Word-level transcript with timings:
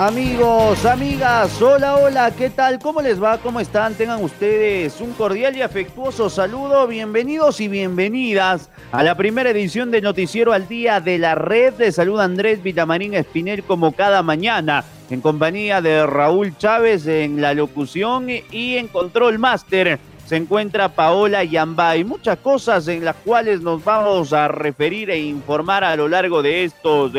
Amigos, 0.00 0.86
amigas, 0.86 1.60
hola, 1.60 1.96
hola, 1.96 2.30
¿qué 2.30 2.48
tal? 2.48 2.78
¿Cómo 2.78 3.02
les 3.02 3.22
va? 3.22 3.36
¿Cómo 3.36 3.60
están? 3.60 3.92
Tengan 3.92 4.24
ustedes 4.24 4.98
un 5.02 5.12
cordial 5.12 5.54
y 5.54 5.60
afectuoso 5.60 6.30
saludo. 6.30 6.86
Bienvenidos 6.86 7.60
y 7.60 7.68
bienvenidas 7.68 8.70
a 8.92 9.02
la 9.02 9.14
primera 9.14 9.50
edición 9.50 9.90
de 9.90 10.00
Noticiero 10.00 10.54
al 10.54 10.68
Día 10.68 11.00
de 11.00 11.18
la 11.18 11.34
Red. 11.34 11.74
de 11.74 11.92
salud 11.92 12.18
Andrés 12.18 12.62
Vitamarín 12.62 13.12
Espinel 13.12 13.62
como 13.62 13.92
cada 13.92 14.22
mañana, 14.22 14.84
en 15.10 15.20
compañía 15.20 15.82
de 15.82 16.06
Raúl 16.06 16.56
Chávez 16.56 17.06
en 17.06 17.42
la 17.42 17.52
locución 17.52 18.30
y 18.30 18.78
en 18.78 18.88
Control 18.88 19.38
Master 19.38 19.98
se 20.24 20.36
encuentra 20.36 20.88
Paola 20.88 21.44
Yambay. 21.44 22.04
Muchas 22.04 22.38
cosas 22.38 22.88
en 22.88 23.04
las 23.04 23.16
cuales 23.16 23.60
nos 23.60 23.84
vamos 23.84 24.32
a 24.32 24.48
referir 24.48 25.10
e 25.10 25.18
informar 25.18 25.84
a 25.84 25.94
lo 25.94 26.08
largo 26.08 26.40
de 26.40 26.64
estos 26.64 27.12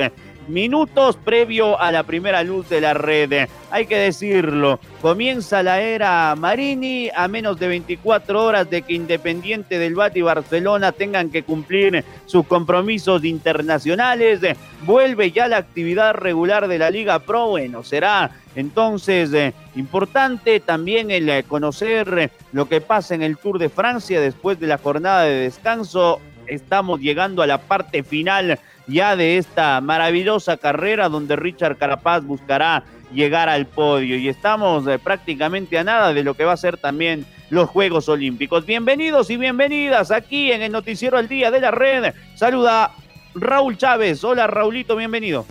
minutos 0.47 1.17
previo 1.17 1.79
a 1.79 1.91
la 1.91 2.03
primera 2.03 2.43
luz 2.43 2.69
de 2.69 2.81
la 2.81 2.93
red. 2.93 3.47
Hay 3.69 3.85
que 3.85 3.97
decirlo, 3.97 4.79
comienza 5.01 5.63
la 5.63 5.81
era 5.81 6.35
Marini 6.35 7.09
a 7.15 7.27
menos 7.27 7.59
de 7.59 7.67
24 7.67 8.43
horas 8.43 8.69
de 8.69 8.81
que 8.81 8.93
Independiente 8.93 9.79
del 9.79 9.95
Bati 9.95 10.19
y 10.19 10.23
Barcelona 10.23 10.91
tengan 10.91 11.29
que 11.29 11.43
cumplir 11.43 12.03
sus 12.25 12.45
compromisos 12.45 13.23
internacionales. 13.23 14.41
Vuelve 14.83 15.31
ya 15.31 15.47
la 15.47 15.57
actividad 15.57 16.13
regular 16.13 16.67
de 16.67 16.79
la 16.79 16.89
Liga 16.89 17.19
Pro. 17.19 17.47
Bueno, 17.47 17.83
será 17.83 18.31
entonces 18.55 19.31
eh, 19.33 19.53
importante 19.75 20.59
también 20.59 21.11
el 21.11 21.29
eh, 21.29 21.43
conocer 21.43 22.31
lo 22.51 22.67
que 22.67 22.81
pasa 22.81 23.15
en 23.15 23.21
el 23.21 23.37
Tour 23.37 23.59
de 23.59 23.69
Francia 23.69 24.19
después 24.19 24.59
de 24.59 24.67
la 24.67 24.77
jornada 24.77 25.23
de 25.23 25.35
descanso. 25.35 26.19
Estamos 26.47 26.99
llegando 26.99 27.41
a 27.41 27.47
la 27.47 27.59
parte 27.59 28.03
final 28.03 28.59
ya 28.91 29.15
de 29.15 29.37
esta 29.37 29.79
maravillosa 29.81 30.57
carrera 30.57 31.09
donde 31.09 31.35
Richard 31.35 31.77
Carapaz 31.77 32.23
buscará 32.23 32.83
llegar 33.13 33.49
al 33.49 33.65
podio 33.65 34.17
y 34.17 34.27
estamos 34.27 34.87
eh, 34.87 34.99
prácticamente 34.99 35.77
a 35.77 35.83
nada 35.83 36.13
de 36.13 36.23
lo 36.23 36.33
que 36.33 36.45
va 36.45 36.53
a 36.53 36.57
ser 36.57 36.77
también 36.77 37.25
los 37.49 37.69
Juegos 37.69 38.07
Olímpicos. 38.07 38.65
Bienvenidos 38.65 39.29
y 39.29 39.37
bienvenidas 39.37 40.11
aquí 40.11 40.51
en 40.51 40.61
el 40.61 40.71
Noticiero 40.71 41.17
al 41.17 41.27
Día 41.27 41.51
de 41.51 41.59
la 41.59 41.71
Red. 41.71 42.13
Saluda 42.35 42.91
Raúl 43.35 43.77
Chávez. 43.77 44.23
Hola 44.23 44.47
Raulito, 44.47 44.95
bienvenido. 44.95 45.45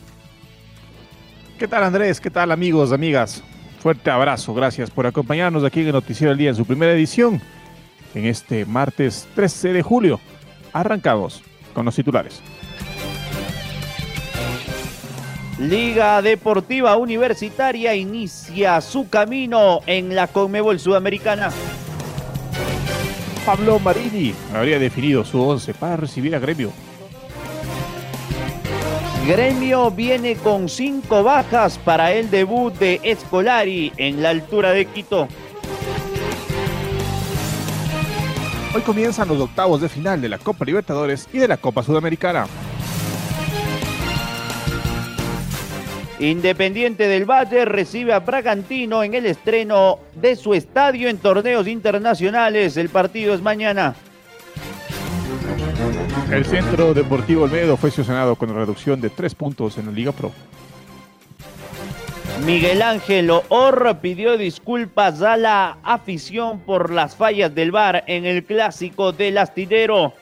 ¿Qué 1.58 1.68
tal 1.68 1.84
Andrés? 1.84 2.20
¿Qué 2.20 2.30
tal 2.30 2.52
amigos, 2.52 2.92
amigas? 2.92 3.42
Fuerte 3.80 4.10
abrazo, 4.10 4.54
gracias 4.54 4.90
por 4.90 5.06
acompañarnos 5.06 5.64
aquí 5.64 5.80
en 5.80 5.88
el 5.88 5.92
Noticiero 5.92 6.30
al 6.30 6.38
Día 6.38 6.50
en 6.50 6.56
su 6.56 6.66
primera 6.66 6.92
edición 6.92 7.40
en 8.14 8.26
este 8.26 8.64
martes 8.64 9.28
13 9.34 9.72
de 9.74 9.82
julio. 9.82 10.20
Arrancamos 10.72 11.42
con 11.74 11.84
los 11.84 11.94
titulares. 11.94 12.42
Liga 15.60 16.22
Deportiva 16.22 16.96
Universitaria 16.96 17.94
inicia 17.94 18.80
su 18.80 19.10
camino 19.10 19.80
en 19.84 20.14
la 20.14 20.26
Conmebol 20.26 20.80
Sudamericana. 20.80 21.50
Pablo 23.44 23.78
Marini 23.78 24.34
habría 24.54 24.78
definido 24.78 25.22
su 25.22 25.38
once 25.38 25.74
para 25.74 25.98
recibir 25.98 26.34
a 26.34 26.38
Gremio. 26.38 26.72
Gremio 29.28 29.90
viene 29.90 30.36
con 30.36 30.66
cinco 30.66 31.22
bajas 31.22 31.76
para 31.76 32.10
el 32.12 32.30
debut 32.30 32.72
de 32.78 32.98
Escolari 33.02 33.92
en 33.98 34.22
la 34.22 34.30
altura 34.30 34.70
de 34.70 34.86
Quito. 34.86 35.28
Hoy 38.74 38.80
comienzan 38.80 39.28
los 39.28 39.38
octavos 39.38 39.82
de 39.82 39.90
final 39.90 40.22
de 40.22 40.30
la 40.30 40.38
Copa 40.38 40.64
Libertadores 40.64 41.28
y 41.34 41.38
de 41.38 41.48
la 41.48 41.58
Copa 41.58 41.82
Sudamericana. 41.82 42.46
Independiente 46.20 47.08
del 47.08 47.24
Valle 47.24 47.64
recibe 47.64 48.12
a 48.12 48.20
Bragantino 48.20 49.02
en 49.02 49.14
el 49.14 49.24
estreno 49.24 50.00
de 50.14 50.36
su 50.36 50.52
estadio 50.52 51.08
en 51.08 51.16
torneos 51.16 51.66
internacionales. 51.66 52.76
El 52.76 52.90
partido 52.90 53.32
es 53.32 53.40
mañana. 53.40 53.94
El 56.30 56.44
Centro 56.44 56.92
Deportivo 56.92 57.44
Olmedo 57.44 57.78
fue 57.78 57.90
sancionado 57.90 58.36
con 58.36 58.54
reducción 58.54 59.00
de 59.00 59.08
tres 59.08 59.34
puntos 59.34 59.78
en 59.78 59.86
la 59.86 59.92
Liga 59.92 60.12
Pro. 60.12 60.30
Miguel 62.44 62.82
Ángel 62.82 63.30
Or 63.48 63.98
pidió 64.02 64.36
disculpas 64.36 65.22
a 65.22 65.38
la 65.38 65.78
afición 65.82 66.60
por 66.60 66.92
las 66.92 67.16
fallas 67.16 67.54
del 67.54 67.70
VAR 67.70 68.04
en 68.06 68.26
el 68.26 68.44
clásico 68.44 69.12
del 69.12 69.38
astillero. 69.38 70.12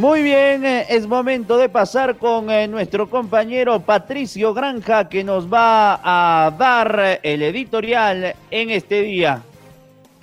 Muy 0.00 0.22
bien, 0.22 0.64
eh, 0.64 0.86
es 0.88 1.06
momento 1.06 1.58
de 1.58 1.68
pasar 1.68 2.16
con 2.16 2.48
eh, 2.48 2.66
nuestro 2.66 3.10
compañero 3.10 3.80
Patricio 3.80 4.54
Granja 4.54 5.10
que 5.10 5.22
nos 5.22 5.52
va 5.52 6.00
a 6.02 6.50
dar 6.52 7.20
el 7.22 7.42
editorial 7.42 8.34
en 8.50 8.70
este 8.70 9.02
día. 9.02 9.42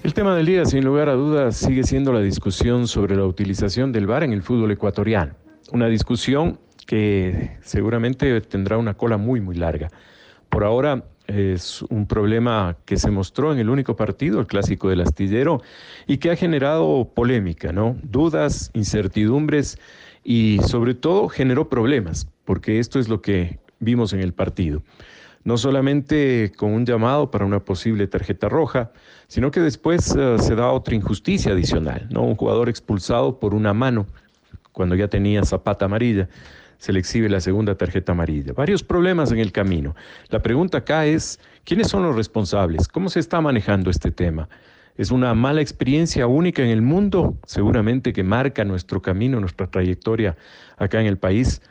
El 0.02 0.16
tema 0.16 0.36
del 0.36 0.48
día, 0.48 0.66
sin 0.66 0.84
lugar 0.84 1.10
a 1.10 1.14
dudas, 1.14 1.58
sigue 1.58 1.84
siendo 1.84 2.12
la 2.12 2.22
discusión 2.22 2.88
sobre 2.88 3.16
la 3.16 3.26
utilización 3.26 3.92
del 3.92 4.08
VAR 4.08 4.24
en 4.24 4.34
el 4.34 4.42
fútbol 4.42 4.72
ecuatoriano. 4.72 5.36
Una 5.72 5.86
discusión 5.86 6.58
que 6.88 7.58
seguramente 7.62 8.42
tendrá 8.42 8.80
una 8.80 8.96
cola 8.96 9.18
muy, 9.18 9.42
muy 9.42 9.58
larga. 9.58 9.92
Por 10.50 10.64
ahora, 10.64 11.04
es 11.28 11.82
un 11.84 12.08
problema 12.08 12.78
que 12.86 12.98
se 12.98 13.12
mostró 13.12 13.54
en 13.54 13.60
el 13.60 13.70
único 13.70 13.96
partido, 13.96 14.40
el 14.40 14.48
clásico 14.48 14.90
del 14.90 15.02
astillero, 15.02 15.62
y 16.08 16.18
que 16.18 16.32
ha 16.32 16.36
generado 16.36 17.12
polémica, 17.14 17.72
¿no? 17.72 17.98
Dudas, 18.04 18.72
incertidumbres 18.74 19.78
y 20.24 20.60
sobre 20.66 20.94
todo 20.94 21.28
generó 21.28 21.70
problemas, 21.70 22.28
porque 22.46 22.80
esto 22.80 23.00
es 23.00 23.10
lo 23.10 23.22
que 23.22 23.60
vimos 23.80 24.14
en 24.14 24.22
el 24.22 24.34
partido. 24.34 24.82
No 25.44 25.58
solamente 25.58 26.52
con 26.58 26.74
un 26.74 26.86
llamado 26.86 27.32
para 27.32 27.46
una 27.46 27.60
posible 27.60 28.08
tarjeta 28.08 28.50
roja, 28.50 28.92
sino 29.28 29.52
que 29.52 29.62
después 29.62 30.14
eh, 30.18 30.38
se 30.40 30.56
da 30.56 30.72
otra 30.72 30.96
injusticia 30.96 31.54
adicional, 31.54 32.08
¿no? 32.10 32.24
Un 32.24 32.36
jugador 32.36 32.68
expulsado 32.68 33.40
por 33.40 33.54
una 33.54 33.74
mano 33.74 34.08
cuando 34.74 34.96
ya 34.96 35.08
tenía 35.08 35.44
zapata 35.44 35.86
amarilla 35.86 36.28
se 36.78 36.94
le 36.94 37.00
exhibe 37.00 37.30
la 37.30 37.42
segunda 37.42 37.76
tarjeta 37.76 38.12
amarilla. 38.12 38.54
Varios 38.54 38.84
problemas 38.84 39.32
en 39.32 39.40
el 39.40 39.52
camino. 39.52 39.96
La 40.30 40.42
pregunta 40.42 40.80
acá 40.80 41.06
es, 41.06 41.40
¿quiénes 41.64 41.88
son 41.88 42.04
los 42.04 42.16
responsables? 42.16 42.88
¿Cómo 42.88 43.10
se 43.10 43.20
está 43.20 43.42
manejando 43.42 43.90
este 43.90 44.12
tema? 44.12 44.50
¿Es 44.98 45.12
una 45.12 45.34
mala 45.36 45.62
experiencia 45.62 46.26
única 46.26 46.64
en 46.64 46.70
el 46.70 46.82
mundo? 46.82 47.38
Seguramente 47.46 48.14
que 48.14 48.24
marca 48.24 48.66
nuestro 48.66 49.02
camino, 49.02 49.40
nuestra 49.40 49.68
trayectoria 49.68 50.36
acá 50.78 51.00
en 51.00 51.08
el 51.08 51.18
país. 51.18 51.62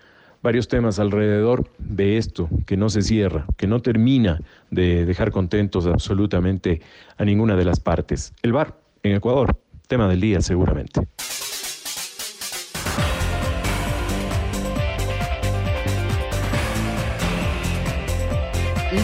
Varios 0.43 0.69
temas 0.69 1.01
alrededor 1.01 1.69
de 1.79 2.19
esto, 2.19 2.49
que 2.67 2.77
no 2.77 2.89
se 2.89 3.03
cierra, 3.03 3.47
que 3.57 3.67
no 3.67 3.81
termina 3.81 4.41
de 4.71 5.05
dejar 5.05 5.33
contentos 5.33 5.87
absolutamente 5.87 6.83
a 7.17 7.25
ninguna 7.25 7.57
de 7.57 7.65
las 7.65 7.81
partes. 7.81 8.33
El 8.43 8.53
VAR 8.53 8.79
en 9.03 9.17
Ecuador, 9.17 9.59
tema 9.89 10.09
del 10.09 10.21
día 10.21 10.41
seguramente. 10.41 11.09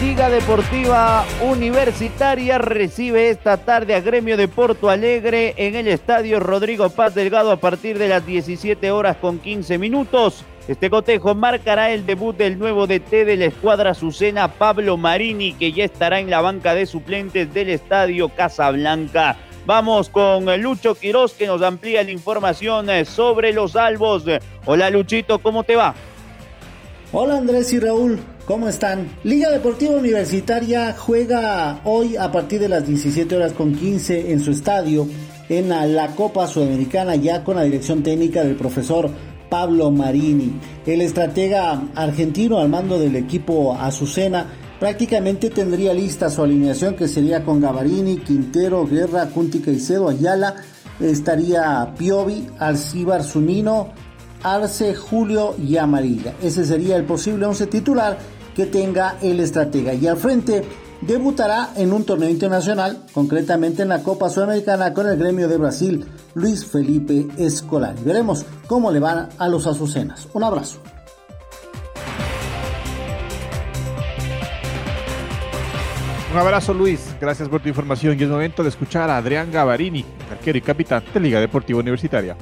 Liga 0.01 0.29
Deportiva 0.29 1.25
Universitaria 1.41 2.57
recibe 2.57 3.29
esta 3.29 3.57
tarde 3.57 3.95
a 3.95 4.01
Gremio 4.01 4.37
de 4.37 4.47
Porto 4.47 4.89
Alegre 4.89 5.53
en 5.57 5.75
el 5.75 5.87
estadio 5.87 6.39
Rodrigo 6.39 6.89
Paz 6.89 7.13
Delgado 7.13 7.51
a 7.51 7.57
partir 7.57 7.99
de 7.99 8.07
las 8.07 8.25
17 8.25 8.91
horas 8.91 9.17
con 9.17 9.39
15 9.39 9.77
minutos. 9.77 10.45
Este 10.67 10.89
cotejo 10.89 11.35
marcará 11.35 11.91
el 11.91 12.05
debut 12.05 12.35
del 12.35 12.57
nuevo 12.57 12.87
DT 12.87 13.25
de 13.25 13.37
la 13.37 13.45
escuadra 13.45 13.91
Azucena, 13.91 14.47
Pablo 14.47 14.97
Marini, 14.97 15.53
que 15.53 15.71
ya 15.71 15.83
estará 15.83 16.19
en 16.19 16.29
la 16.29 16.41
banca 16.41 16.73
de 16.73 16.85
suplentes 16.85 17.53
del 17.53 17.69
estadio 17.69 18.29
Casablanca. 18.29 19.37
Vamos 19.65 20.09
con 20.09 20.45
Lucho 20.61 20.95
Quiroz 20.95 21.33
que 21.33 21.47
nos 21.47 21.61
amplía 21.61 22.03
la 22.03 22.11
información 22.11 22.89
eh, 22.89 23.05
sobre 23.05 23.53
los 23.53 23.75
albos. 23.75 24.25
Hola 24.65 24.89
Luchito, 24.89 25.39
¿cómo 25.39 25.63
te 25.63 25.75
va? 25.75 25.93
Hola 27.11 27.37
Andrés 27.37 27.71
y 27.73 27.79
Raúl, 27.79 28.19
¿cómo 28.45 28.67
están? 28.67 29.09
Liga 29.23 29.49
Deportiva 29.49 29.95
Universitaria 29.95 30.95
juega 30.97 31.81
hoy 31.83 32.15
a 32.15 32.31
partir 32.31 32.59
de 32.59 32.69
las 32.69 32.85
17 32.85 33.35
horas 33.35 33.53
con 33.53 33.73
15 33.73 34.31
en 34.31 34.39
su 34.39 34.51
estadio 34.51 35.07
en 35.49 35.69
la 35.69 36.07
Copa 36.15 36.47
Sudamericana 36.47 37.15
ya 37.15 37.43
con 37.43 37.55
la 37.55 37.63
dirección 37.63 38.03
técnica 38.03 38.43
del 38.43 38.55
profesor 38.55 39.09
Pablo 39.49 39.91
Marini. 39.91 40.53
El 40.85 41.01
estratega 41.01 41.83
argentino 41.95 42.57
al 42.57 42.69
mando 42.69 42.97
del 42.97 43.15
equipo 43.15 43.75
Azucena 43.75 44.47
prácticamente 44.79 45.49
tendría 45.49 45.93
lista 45.93 46.29
su 46.29 46.43
alineación 46.43 46.95
que 46.95 47.07
sería 47.07 47.43
con 47.43 47.61
Gavarini, 47.61 48.17
Quintero, 48.17 48.85
Guerra, 48.85 49.27
Cunti 49.27 49.59
Caicedo, 49.59 50.09
Ayala, 50.09 50.55
estaría 50.99 51.93
Piovi, 51.97 52.47
Alcibar 52.59 53.23
Zunino, 53.23 53.93
Arce, 54.43 54.95
Julio 54.95 55.55
y 55.57 55.77
Amarilla. 55.77 56.33
Ese 56.41 56.65
sería 56.65 56.95
el 56.95 57.05
posible 57.05 57.45
11 57.45 57.67
titular 57.67 58.17
que 58.55 58.65
tenga 58.65 59.17
el 59.21 59.39
estratega. 59.39 59.93
Y 59.93 60.07
al 60.07 60.17
frente 60.17 60.63
debutará 61.01 61.71
en 61.75 61.91
un 61.91 62.05
torneo 62.05 62.29
internacional, 62.29 63.03
concretamente 63.13 63.81
en 63.81 63.89
la 63.89 64.03
Copa 64.03 64.29
Sudamericana 64.29 64.93
con 64.93 65.07
el 65.07 65.17
gremio 65.17 65.47
de 65.47 65.57
Brasil, 65.57 66.05
Luis 66.33 66.65
Felipe 66.65 67.27
Escolar. 67.37 67.95
Veremos 68.03 68.45
cómo 68.67 68.91
le 68.91 68.99
van 68.99 69.29
a 69.37 69.47
los 69.47 69.67
azucenas. 69.67 70.27
Un 70.33 70.43
abrazo. 70.43 70.79
Un 76.31 76.39
abrazo 76.39 76.73
Luis, 76.73 77.13
gracias 77.21 77.47
por 77.47 77.61
tu 77.61 77.69
información 77.69 78.19
y 78.19 78.23
es 78.23 78.29
momento 78.29 78.63
de 78.63 78.69
escuchar 78.69 79.07
a 79.07 79.17
Adrián 79.17 79.51
Gavarini, 79.51 80.03
arquero 80.31 80.57
y 80.57 80.61
capitán 80.61 81.03
de 81.13 81.19
Liga 81.19 81.39
Deportiva 81.39 81.79
Universitaria. 81.79 82.35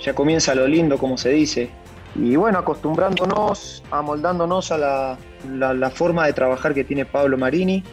Ya 0.00 0.14
comienza 0.14 0.54
lo 0.54 0.66
lindo, 0.66 0.98
como 0.98 1.18
se 1.18 1.30
dice, 1.30 1.70
y 2.14 2.36
bueno, 2.36 2.58
acostumbrándonos, 2.58 3.82
amoldándonos 3.90 4.72
a 4.72 4.78
la, 4.78 5.90
forma 5.90 6.26
de 6.26 6.32
trabajar 6.32 6.74
que 6.74 6.84
tiene 6.84 7.04
Pablo 7.04 7.38
Marini, 7.38 7.84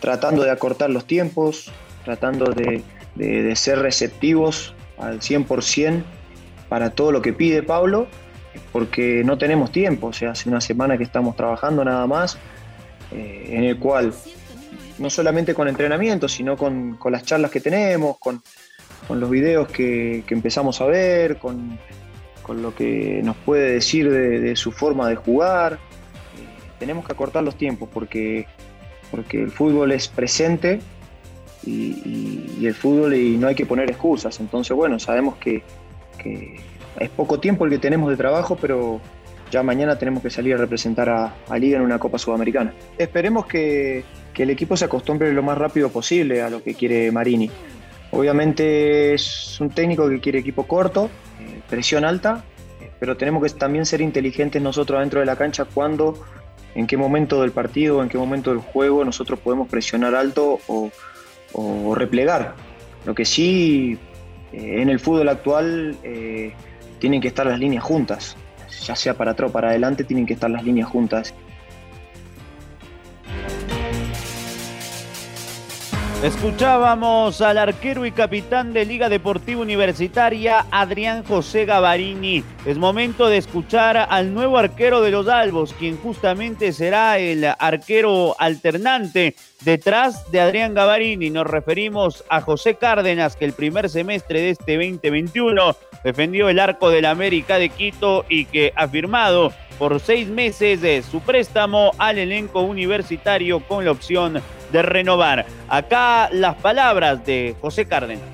tratando 0.00 0.42
de 0.42 0.50
acortar 0.50 0.90
los 0.90 1.06
tiempos, 1.06 1.70
tratando 2.04 2.46
de, 2.52 2.82
ser 3.56 3.80
receptivos 3.80 4.74
al 4.98 5.20
100% 5.20 6.02
para 6.68 6.90
todo 6.90 7.12
lo 7.12 7.22
que 7.22 7.32
pide 7.32 7.62
Pablo, 7.62 8.06
porque 8.72 9.22
no 9.24 9.38
tenemos 9.38 9.70
tiempo, 9.70 10.08
o 10.08 10.12
sea, 10.12 10.32
hace 10.32 10.48
una 10.48 10.60
semana 10.60 10.98
que 10.98 11.04
estamos 11.04 11.36
trabajando 11.36 11.84
nada 11.84 12.06
más, 12.06 12.38
eh, 13.12 13.50
en 13.50 13.64
el 13.64 13.78
cual 13.78 14.12
no 14.98 15.08
solamente 15.08 15.54
con 15.54 15.68
entrenamiento, 15.68 16.28
sino 16.28 16.56
con, 16.56 16.98
las 17.10 17.22
charlas 17.22 17.50
que 17.50 17.60
tenemos, 17.60 18.18
con, 18.18 18.42
los 19.16 19.30
videos 19.30 19.68
que, 19.68 20.22
que 20.26 20.34
empezamos 20.34 20.80
a 20.80 20.86
ver, 20.86 21.38
con 21.38 21.78
con 22.48 22.62
lo 22.62 22.74
que 22.74 23.20
nos 23.22 23.36
puede 23.36 23.72
decir 23.72 24.10
de, 24.10 24.56
su 24.56 24.72
forma 24.72 25.06
de 25.06 25.16
jugar. 25.16 25.74
Eh, 25.74 25.76
tenemos 26.78 27.04
que 27.04 27.12
acortar 27.12 27.44
los 27.44 27.56
tiempos 27.56 27.90
porque, 27.92 28.46
porque 29.10 29.42
el 29.42 29.50
fútbol 29.50 29.92
es 29.92 30.08
presente 30.08 30.80
y, 31.66 32.64
el 32.64 32.74
fútbol 32.74 33.14
y 33.14 33.36
no 33.36 33.48
hay 33.48 33.54
que 33.54 33.66
poner 33.66 33.90
excusas. 33.90 34.40
Entonces, 34.40 34.74
bueno, 34.74 34.98
sabemos 34.98 35.36
que, 35.36 35.62
es 36.98 37.10
poco 37.10 37.38
tiempo 37.38 37.66
el 37.66 37.70
que 37.70 37.78
tenemos 37.78 38.10
de 38.10 38.16
trabajo, 38.16 38.56
pero 38.58 38.98
ya 39.50 39.62
mañana 39.62 39.98
tenemos 39.98 40.22
que 40.22 40.30
salir 40.30 40.54
a 40.54 40.56
representar 40.56 41.10
a, 41.10 41.58
Liga 41.58 41.76
en 41.76 41.84
una 41.84 41.98
Copa 41.98 42.18
Sudamericana. 42.18 42.72
Esperemos 42.96 43.44
que, 43.44 44.04
que 44.32 44.44
el 44.44 44.50
equipo 44.50 44.74
se 44.74 44.86
acostumbre 44.86 45.30
lo 45.34 45.42
más 45.42 45.58
rápido 45.58 45.90
posible 45.90 46.40
a 46.40 46.48
lo 46.48 46.62
que 46.62 46.72
quiere 46.74 47.12
Marini. 47.12 47.50
Obviamente 48.10 49.14
es 49.14 49.60
un 49.60 49.70
técnico 49.70 50.08
que 50.08 50.20
quiere 50.20 50.38
equipo 50.38 50.66
corto, 50.66 51.10
presión 51.68 52.04
alta, 52.04 52.44
pero 52.98 53.16
tenemos 53.16 53.42
que 53.42 53.50
también 53.50 53.86
ser 53.86 54.00
inteligentes 54.00 54.60
nosotros 54.60 55.00
dentro 55.00 55.20
de 55.20 55.26
la 55.26 55.36
cancha 55.36 55.64
cuando, 55.64 56.24
en 56.74 56.86
qué 56.86 56.96
momento 56.96 57.42
del 57.42 57.52
partido, 57.52 58.02
en 58.02 58.08
qué 58.08 58.18
momento 58.18 58.50
del 58.50 58.60
juego 58.60 59.04
nosotros 59.04 59.38
podemos 59.38 59.68
presionar 59.68 60.14
alto 60.14 60.58
o, 60.66 60.90
replegar. 61.94 62.54
Lo 63.04 63.14
que 63.14 63.24
sí, 63.24 63.98
eh, 64.52 64.82
en 64.82 64.90
el 64.90 65.00
fútbol 65.00 65.28
actual 65.28 65.96
eh, 66.02 66.52
tienen 66.98 67.20
que 67.20 67.28
estar 67.28 67.46
las 67.46 67.58
líneas 67.58 67.82
juntas, 67.82 68.36
ya 68.84 68.94
sea 68.94 69.14
para 69.14 69.32
atrás 69.32 69.50
o 69.50 69.52
para 69.52 69.70
adelante, 69.70 70.04
tienen 70.04 70.26
que 70.26 70.34
estar 70.34 70.50
las 70.50 70.62
líneas 70.62 70.88
juntas. 70.88 71.34
Escuchábamos 76.22 77.40
al 77.42 77.58
arquero 77.58 78.04
y 78.04 78.10
capitán 78.10 78.72
de 78.72 78.84
Liga 78.84 79.08
Deportiva 79.08 79.60
Universitaria, 79.60 80.66
Adrián 80.72 81.22
José 81.22 81.64
Gavarini. 81.64 82.42
Es 82.66 82.76
momento 82.76 83.28
de 83.28 83.36
escuchar 83.36 83.96
al 83.96 84.34
nuevo 84.34 84.58
arquero 84.58 85.00
de 85.00 85.12
los 85.12 85.28
Albos, 85.28 85.72
quien 85.74 85.96
justamente 85.96 86.72
será 86.72 87.18
el 87.18 87.44
arquero 87.44 88.34
alternante 88.36 89.36
detrás 89.64 90.30
de 90.30 90.40
Adrián 90.40 90.74
Gavarini. 90.74 91.30
Nos 91.30 91.46
referimos 91.46 92.24
a 92.28 92.40
José 92.40 92.74
Cárdenas, 92.74 93.36
que 93.36 93.44
el 93.44 93.52
primer 93.52 93.88
semestre 93.88 94.40
de 94.40 94.50
este 94.50 94.76
2021 94.76 95.76
defendió 96.04 96.48
el 96.48 96.58
arco 96.58 96.90
del 96.90 97.04
América 97.04 97.58
de 97.58 97.68
Quito 97.68 98.24
y 98.28 98.44
que 98.44 98.72
ha 98.76 98.88
firmado 98.88 99.52
por 99.78 100.00
seis 100.00 100.28
meses 100.28 101.04
su 101.06 101.20
préstamo 101.20 101.92
al 101.98 102.18
elenco 102.18 102.62
universitario 102.62 103.60
con 103.60 103.84
la 103.84 103.92
opción 103.92 104.40
de 104.72 104.82
renovar. 104.82 105.46
Acá 105.68 106.28
las 106.32 106.56
palabras 106.56 107.24
de 107.24 107.54
José 107.60 107.86
Cárdenas. 107.86 108.24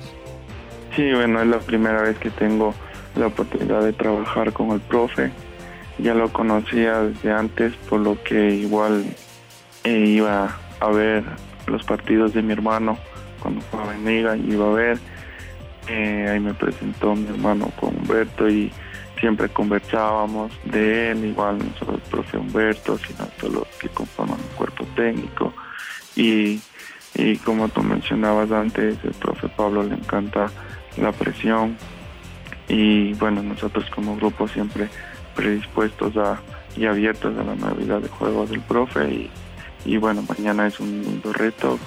Sí, 0.95 1.11
bueno, 1.13 1.41
es 1.41 1.47
la 1.47 1.59
primera 1.59 2.01
vez 2.01 2.17
que 2.17 2.29
tengo 2.29 2.73
la 3.15 3.27
oportunidad 3.27 3.83
de 3.83 3.93
trabajar 3.93 4.53
con 4.53 4.71
el 4.71 4.79
profe. 4.79 5.31
Ya 5.97 6.13
lo 6.13 6.31
conocía 6.31 7.01
desde 7.01 7.31
antes, 7.31 7.73
por 7.89 8.01
lo 8.01 8.21
que 8.23 8.49
igual 8.49 9.05
eh, 9.83 10.05
iba 10.07 10.57
a 10.79 10.89
ver 10.89 11.23
los 11.67 11.83
partidos 11.83 12.33
de 12.33 12.41
mi 12.41 12.53
hermano 12.53 12.97
cuando 13.45 13.61
jugaba 13.69 13.93
en 13.93 14.05
Liga, 14.05 14.35
iba 14.35 14.65
a 14.65 14.73
ver. 14.73 14.97
Eh, 15.87 16.27
ahí 16.31 16.39
me 16.39 16.53
presentó 16.55 17.13
mi 17.13 17.27
hermano 17.27 17.71
con 17.79 17.95
Humberto 17.95 18.49
y 18.49 18.71
siempre 19.19 19.49
conversábamos 19.49 20.51
de 20.63 21.11
él, 21.11 21.25
igual 21.25 21.59
no 21.59 21.65
solo 21.77 21.93
el 21.93 22.01
profe 22.01 22.37
Humberto, 22.37 22.97
sino 22.97 23.25
todos 23.39 23.53
los 23.53 23.67
que 23.79 23.87
conforman 23.89 24.39
el 24.39 24.55
cuerpo 24.55 24.83
técnico. 24.95 25.53
Y, 26.15 26.59
como 27.43 27.69
tú 27.69 27.83
mencionabas 27.83 28.51
antes, 28.51 28.97
el 29.03 29.11
profe 29.11 29.47
Pablo 29.49 29.83
le 29.83 29.93
encanta 29.93 30.49
la 30.97 31.11
presión 31.11 31.77
y 32.67 33.13
bueno, 33.13 33.43
nosotros 33.43 33.85
como 33.93 34.15
grupo 34.15 34.47
siempre 34.47 34.89
predispuestos 35.35 36.17
a, 36.17 36.39
y 36.75 36.85
abiertos 36.85 37.37
a 37.37 37.43
la 37.43 37.55
novedad 37.55 38.01
de 38.01 38.09
juego 38.09 38.47
del 38.47 38.61
profe 38.61 39.07
y, 39.07 39.31
bueno, 39.97 40.23
mañana 40.27 40.67
es 40.67 40.79
un 40.79 41.21
reto 41.23 41.79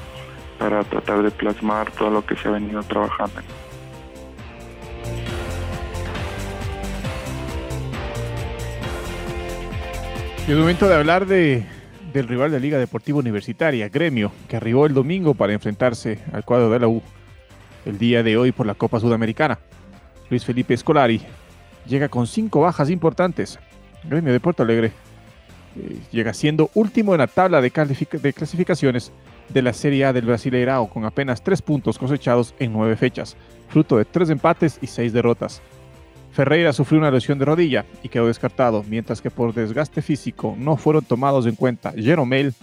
para 0.59 0.83
tratar 0.85 1.23
de 1.23 1.31
plasmar 1.31 1.91
todo 1.93 2.11
lo 2.11 2.27
que 2.27 2.37
se 2.37 2.49
ha 2.49 2.53
venido 2.53 2.83
trabajando. 2.83 3.41
Y 10.47 10.53
es 10.53 10.57
momento 10.57 10.89
de 10.89 10.95
hablar 10.95 11.27
de, 11.27 11.67
del 12.13 12.27
rival 12.27 12.51
de 12.51 12.59
Liga 12.59 12.79
Deportiva 12.79 13.19
Universitaria, 13.19 13.89
Gremio, 13.89 14.33
que 14.49 14.57
arribó 14.57 14.87
el 14.87 14.95
domingo 14.95 15.35
para 15.35 15.53
enfrentarse 15.53 16.21
al 16.33 16.45
cuadro 16.45 16.71
de 16.71 16.81
la 16.81 16.89
U 16.89 17.03
el 17.85 17.99
día 17.99 18.23
de 18.23 18.37
hoy 18.37 18.53
por 18.53 18.67
la 18.67 18.75
Copa 18.75 18.99
Sudamericana. 18.99 19.59
Luis 20.31 20.45
Felipe 20.45 20.75
Escolari 20.75 21.21
llega 21.87 22.09
con 22.09 22.27
cinco 22.27 22.61
bajas 22.61 22.91
importantes. 22.91 23.59
Gremio 24.05 24.33
de 24.33 24.41
Puerto 24.41 24.63
Alegre 24.63 24.93
eh, 25.79 25.97
llega 26.11 26.35
siendo 26.35 26.71
último 26.75 27.15
en 27.15 27.19
la 27.19 27.27
tabla 27.27 27.61
de, 27.61 27.71
clasificaciones 27.71 29.13
de 29.49 29.63
la 29.63 29.73
Serie 29.73 30.05
A 30.07 30.13
del 30.13 30.27
Brasileirao 30.27 30.89
con 30.89 31.05
apenas 31.05 31.43
tres 31.43 31.63
puntos 31.63 31.99
cosechados 31.99 32.55
en 32.59 32.73
nueve 32.73 32.97
fechas, 32.97 33.37
fruto 33.69 33.97
de 33.97 34.05
tres 34.05 34.31
empates 34.31 34.79
y 34.83 34.87
seis 34.87 35.13
derrotas. 35.13 35.63
Ferreira 36.33 36.73
sufrió 36.73 37.01
una 37.01 37.11
lesión 37.11 37.39
de 37.39 37.45
rodilla 37.45 37.85
y 38.03 38.09
quedó 38.09 38.27
descartado, 38.27 38.85
mientras 38.89 39.21
que 39.21 39.31
por 39.31 39.55
desgaste 39.55 40.03
físico 40.03 40.55
no 40.59 40.77
fueron 40.77 41.05
tomados 41.05 41.47
en 41.47 41.57
cuenta 41.57 41.93
Jeromel, 41.93 42.55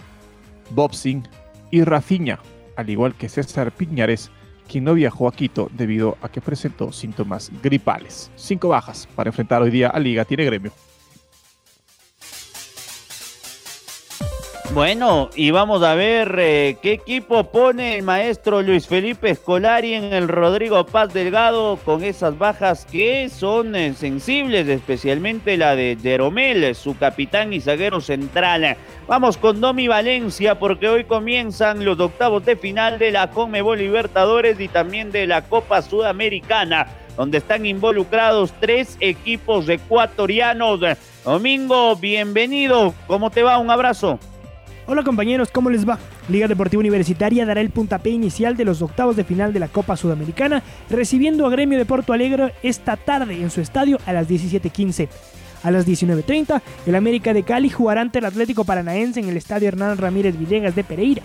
Bobsing 0.70 1.26
y 1.70 1.82
Rafinha, 1.82 2.38
al 2.76 2.90
igual 2.90 3.14
que 3.14 3.28
César 3.28 3.72
Piñares, 3.72 4.30
quien 4.68 4.84
no 4.84 4.94
viajó 4.94 5.28
a 5.28 5.32
Quito 5.32 5.70
debido 5.72 6.16
a 6.22 6.28
que 6.28 6.40
presentó 6.40 6.92
síntomas 6.92 7.50
gripales. 7.62 8.30
Cinco 8.36 8.68
bajas 8.68 9.08
para 9.14 9.30
enfrentar 9.30 9.62
hoy 9.62 9.70
día 9.70 9.88
a 9.88 9.98
Liga 9.98 10.24
tiene 10.24 10.44
gremio. 10.44 10.72
Bueno, 14.76 15.30
y 15.34 15.52
vamos 15.52 15.82
a 15.82 15.94
ver 15.94 16.36
eh, 16.38 16.76
qué 16.82 16.92
equipo 16.92 17.44
pone 17.44 17.96
el 17.96 18.02
maestro 18.02 18.60
Luis 18.60 18.86
Felipe 18.86 19.30
Escolari 19.30 19.94
en 19.94 20.12
el 20.12 20.28
Rodrigo 20.28 20.84
Paz 20.84 21.14
Delgado 21.14 21.78
con 21.82 22.04
esas 22.04 22.36
bajas 22.36 22.84
que 22.84 23.30
son 23.30 23.74
eh, 23.74 23.94
sensibles, 23.94 24.68
especialmente 24.68 25.56
la 25.56 25.74
de 25.74 25.96
Jeromel, 25.98 26.74
su 26.74 26.94
capitán 26.94 27.54
y 27.54 27.62
zaguero 27.62 28.02
central. 28.02 28.76
Vamos 29.08 29.38
con 29.38 29.62
Domi 29.62 29.88
Valencia 29.88 30.58
porque 30.58 30.90
hoy 30.90 31.04
comienzan 31.04 31.82
los 31.82 31.98
octavos 31.98 32.44
de 32.44 32.56
final 32.56 32.98
de 32.98 33.12
la 33.12 33.30
Conmebol 33.30 33.78
Libertadores 33.78 34.60
y 34.60 34.68
también 34.68 35.10
de 35.10 35.26
la 35.26 35.40
Copa 35.40 35.80
Sudamericana, 35.80 36.86
donde 37.16 37.38
están 37.38 37.64
involucrados 37.64 38.52
tres 38.60 38.98
equipos 39.00 39.70
ecuatorianos. 39.70 40.80
Domingo, 41.24 41.96
bienvenido. 41.96 42.92
¿Cómo 43.06 43.30
te 43.30 43.42
va? 43.42 43.56
Un 43.56 43.70
abrazo. 43.70 44.20
Hola 44.88 45.02
compañeros, 45.02 45.50
¿cómo 45.50 45.68
les 45.68 45.88
va? 45.88 45.98
Liga 46.28 46.46
Deportiva 46.46 46.78
Universitaria 46.78 47.44
dará 47.44 47.60
el 47.60 47.70
puntapié 47.70 48.12
inicial 48.12 48.56
de 48.56 48.64
los 48.64 48.82
octavos 48.82 49.16
de 49.16 49.24
final 49.24 49.52
de 49.52 49.58
la 49.58 49.66
Copa 49.66 49.96
Sudamericana, 49.96 50.62
recibiendo 50.88 51.44
a 51.44 51.50
Gremio 51.50 51.76
de 51.76 51.84
Porto 51.84 52.12
Alegre 52.12 52.54
esta 52.62 52.96
tarde 52.96 53.34
en 53.34 53.50
su 53.50 53.60
estadio 53.60 53.98
a 54.06 54.12
las 54.12 54.28
17.15. 54.28 55.08
A 55.64 55.72
las 55.72 55.88
19.30, 55.88 56.62
el 56.86 56.94
América 56.94 57.34
de 57.34 57.42
Cali 57.42 57.68
jugará 57.68 58.00
ante 58.00 58.20
el 58.20 58.26
Atlético 58.26 58.64
Paranaense 58.64 59.18
en 59.18 59.28
el 59.28 59.36
estadio 59.36 59.66
Hernán 59.66 59.98
Ramírez 59.98 60.38
Villegas 60.38 60.76
de 60.76 60.84
Pereira. 60.84 61.22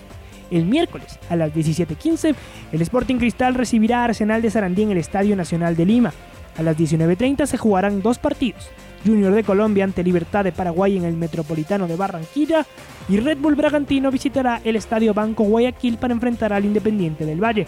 El 0.50 0.66
miércoles, 0.66 1.20
a 1.30 1.36
las 1.36 1.54
17.15, 1.54 2.34
el 2.72 2.82
Sporting 2.82 3.18
Cristal 3.18 3.54
recibirá 3.54 4.00
a 4.00 4.04
Arsenal 4.06 4.42
de 4.42 4.50
Sarandí 4.50 4.82
en 4.82 4.90
el 4.90 4.98
Estadio 4.98 5.36
Nacional 5.36 5.76
de 5.76 5.86
Lima. 5.86 6.12
A 6.56 6.62
las 6.62 6.76
19.30 6.76 7.46
se 7.46 7.56
jugarán 7.56 8.02
dos 8.02 8.18
partidos. 8.18 8.68
Junior 9.04 9.34
de 9.34 9.42
Colombia 9.42 9.84
ante 9.84 10.04
Libertad 10.04 10.44
de 10.44 10.52
Paraguay 10.52 10.96
en 10.96 11.04
el 11.04 11.16
Metropolitano 11.16 11.88
de 11.88 11.96
Barranquilla 11.96 12.64
y 13.08 13.18
Red 13.18 13.38
Bull 13.38 13.56
Bragantino 13.56 14.10
visitará 14.10 14.60
el 14.64 14.76
Estadio 14.76 15.12
Banco 15.12 15.44
Guayaquil 15.44 15.98
para 15.98 16.14
enfrentar 16.14 16.52
al 16.52 16.64
Independiente 16.64 17.26
del 17.26 17.42
Valle. 17.42 17.66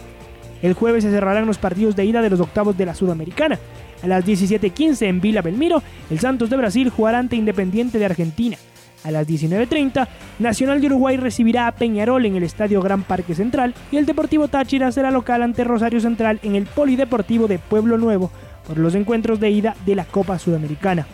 El 0.62 0.75
jueves 0.75 1.05
se 1.05 1.11
cerrarán 1.11 1.47
los 1.47 1.59
partidos 1.59 1.97
de 1.97 2.05
ida 2.05 2.23
de 2.23 2.31
los 2.31 2.41
octavos 2.41 2.76
de 2.79 2.87
la 2.87 2.95
Sudamericana. 2.95 3.59
A 4.03 4.07
las 4.07 4.25
17.15 4.25 5.07
en 5.07 5.21
Vila 5.21 5.43
Belmiro, 5.43 5.83
el 6.11 6.21
Santos 6.21 6.50
de 6.50 6.57
Brasil 6.57 6.91
jugará 6.91 7.19
ante 7.19 7.37
Independiente 7.37 7.99
de 7.99 8.05
Argentina. 8.05 8.57
A 9.03 9.11
las 9.11 9.26
19.30, 9.26 10.09
Nacional 10.38 10.81
de 10.81 10.87
Uruguay 10.87 11.19
recibirá 11.19 11.67
a 11.67 11.73
Peñarol 11.73 12.25
en 12.25 12.37
el 12.37 12.43
Estadio 12.43 12.81
Gran 12.81 13.03
Parque 13.03 13.35
Central 13.35 13.75
y 13.93 13.99
el 13.99 14.07
Deportivo 14.07 14.49
Táchira 14.49 14.91
será 14.93 15.11
local 15.11 15.43
ante 15.43 15.64
Rosario 15.64 16.00
Central 16.00 16.41
en 16.43 16.55
el 16.55 16.64
Polideportivo 16.64 17.47
de 17.47 17.59
Pueblo 17.59 17.99
Nuevo 17.99 18.31
por 18.66 18.78
los 18.78 18.94
encuentros 18.94 19.40
de 19.40 19.50
ida 19.50 19.76
de 19.87 19.94
la 19.94 20.04
Copa 20.04 20.38
Sudamericana. 20.38 21.06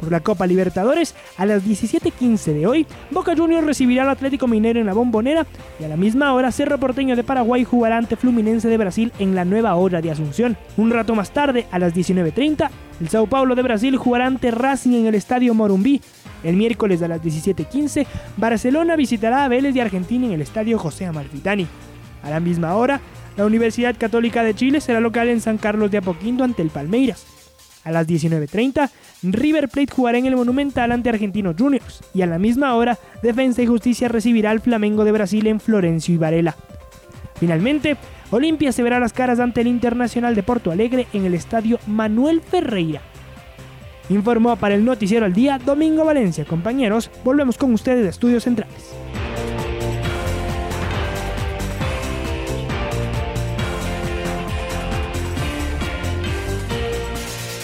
Por 0.00 0.10
la 0.10 0.20
Copa 0.20 0.46
Libertadores, 0.46 1.14
a 1.36 1.44
las 1.44 1.62
17.15 1.62 2.54
de 2.54 2.66
hoy, 2.66 2.86
Boca 3.10 3.36
Juniors 3.36 3.66
recibirá 3.66 4.04
al 4.04 4.08
Atlético 4.08 4.46
Minero 4.46 4.80
en 4.80 4.86
la 4.86 4.94
Bombonera 4.94 5.46
y 5.78 5.84
a 5.84 5.88
la 5.88 5.98
misma 5.98 6.32
hora 6.32 6.50
Cerro 6.52 6.78
Porteño 6.78 7.16
de 7.16 7.22
Paraguay 7.22 7.64
jugará 7.64 7.98
ante 7.98 8.16
Fluminense 8.16 8.68
de 8.68 8.78
Brasil 8.78 9.12
en 9.18 9.34
la 9.34 9.44
nueva 9.44 9.74
hora 9.74 10.00
de 10.00 10.10
Asunción. 10.10 10.56
Un 10.78 10.90
rato 10.90 11.14
más 11.14 11.32
tarde, 11.32 11.66
a 11.70 11.78
las 11.78 11.94
19.30, 11.94 12.70
el 12.98 13.08
Sao 13.10 13.26
Paulo 13.26 13.54
de 13.54 13.62
Brasil 13.62 13.94
jugará 13.98 14.26
ante 14.26 14.50
Racing 14.50 14.94
en 14.94 15.06
el 15.06 15.14
Estadio 15.14 15.52
Morumbí. 15.52 16.00
El 16.42 16.56
miércoles 16.56 17.02
a 17.02 17.08
las 17.08 17.22
17.15, 17.22 18.06
Barcelona 18.38 18.96
visitará 18.96 19.44
a 19.44 19.48
Vélez 19.48 19.74
de 19.74 19.82
Argentina 19.82 20.24
en 20.26 20.32
el 20.32 20.40
Estadio 20.40 20.78
José 20.78 21.04
Amalfitani. 21.04 21.66
A 22.22 22.30
la 22.30 22.40
misma 22.40 22.74
hora, 22.74 23.02
la 23.40 23.46
Universidad 23.46 23.96
Católica 23.96 24.44
de 24.44 24.54
Chile 24.54 24.82
será 24.82 25.00
local 25.00 25.30
en 25.30 25.40
San 25.40 25.56
Carlos 25.56 25.90
de 25.90 25.96
Apoquindo 25.96 26.44
ante 26.44 26.60
el 26.60 26.68
Palmeiras. 26.68 27.24
A 27.84 27.90
las 27.90 28.06
19.30, 28.06 28.90
River 29.22 29.70
Plate 29.70 29.94
jugará 29.94 30.18
en 30.18 30.26
el 30.26 30.36
Monumental 30.36 30.92
ante 30.92 31.08
Argentinos 31.08 31.56
Juniors. 31.58 32.04
Y 32.12 32.20
a 32.20 32.26
la 32.26 32.38
misma 32.38 32.74
hora, 32.74 32.98
Defensa 33.22 33.62
y 33.62 33.66
Justicia 33.66 34.08
recibirá 34.08 34.50
al 34.50 34.60
Flamengo 34.60 35.04
de 35.04 35.12
Brasil 35.12 35.46
en 35.46 35.58
Florencio 35.58 36.14
y 36.14 36.18
Varela. 36.18 36.54
Finalmente, 37.36 37.96
Olimpia 38.30 38.72
se 38.72 38.82
verá 38.82 39.00
las 39.00 39.14
caras 39.14 39.40
ante 39.40 39.62
el 39.62 39.68
Internacional 39.68 40.34
de 40.34 40.42
Porto 40.42 40.70
Alegre 40.70 41.06
en 41.14 41.24
el 41.24 41.32
estadio 41.32 41.78
Manuel 41.86 42.42
Ferreira. 42.42 43.00
Informó 44.10 44.54
para 44.56 44.74
el 44.74 44.84
Noticiero 44.84 45.24
al 45.24 45.32
Día 45.32 45.58
Domingo 45.58 46.04
Valencia. 46.04 46.44
Compañeros, 46.44 47.10
volvemos 47.24 47.56
con 47.56 47.72
ustedes 47.72 48.02
de 48.02 48.10
Estudios 48.10 48.44
Centrales. 48.44 48.94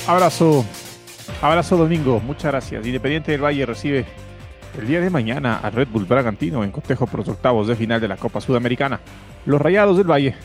Abrazo, 0.06 0.64
abrazo 1.42 1.76
Domingo, 1.76 2.20
muchas 2.20 2.52
gracias. 2.52 2.86
Independiente 2.86 3.32
del 3.32 3.42
Valle 3.42 3.66
recibe 3.66 4.04
el 4.78 4.86
día 4.86 5.00
de 5.00 5.10
mañana 5.10 5.58
al 5.60 5.72
Red 5.72 5.88
Bull 5.88 6.04
Bragantino 6.04 6.62
en 6.62 6.70
cotejo 6.70 7.08
por 7.08 7.20
los 7.20 7.28
octavos 7.28 7.66
de 7.66 7.74
final 7.74 8.00
de 8.00 8.06
la 8.06 8.16
Copa 8.16 8.40
Sudamericana. 8.40 9.00
Los 9.46 9.60
Rayados 9.60 9.96
del 9.96 10.08
Valle 10.08 10.36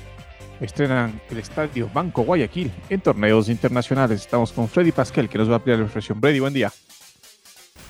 estrenan 0.60 1.22
el 1.30 1.38
estadio 1.38 1.88
Banco 1.94 2.24
Guayaquil 2.24 2.72
en 2.90 3.02
torneos 3.02 3.50
internacionales. 3.50 4.22
Estamos 4.22 4.52
con 4.52 4.68
Freddy 4.68 4.92
Pasquel 4.92 5.30
que 5.30 5.38
nos 5.38 5.48
va 5.48 5.54
a 5.54 5.56
ampliar 5.58 5.78
la 5.78 5.86
expresión. 5.86 6.20
Freddy, 6.20 6.40
buen 6.40 6.54
día. 6.54 6.72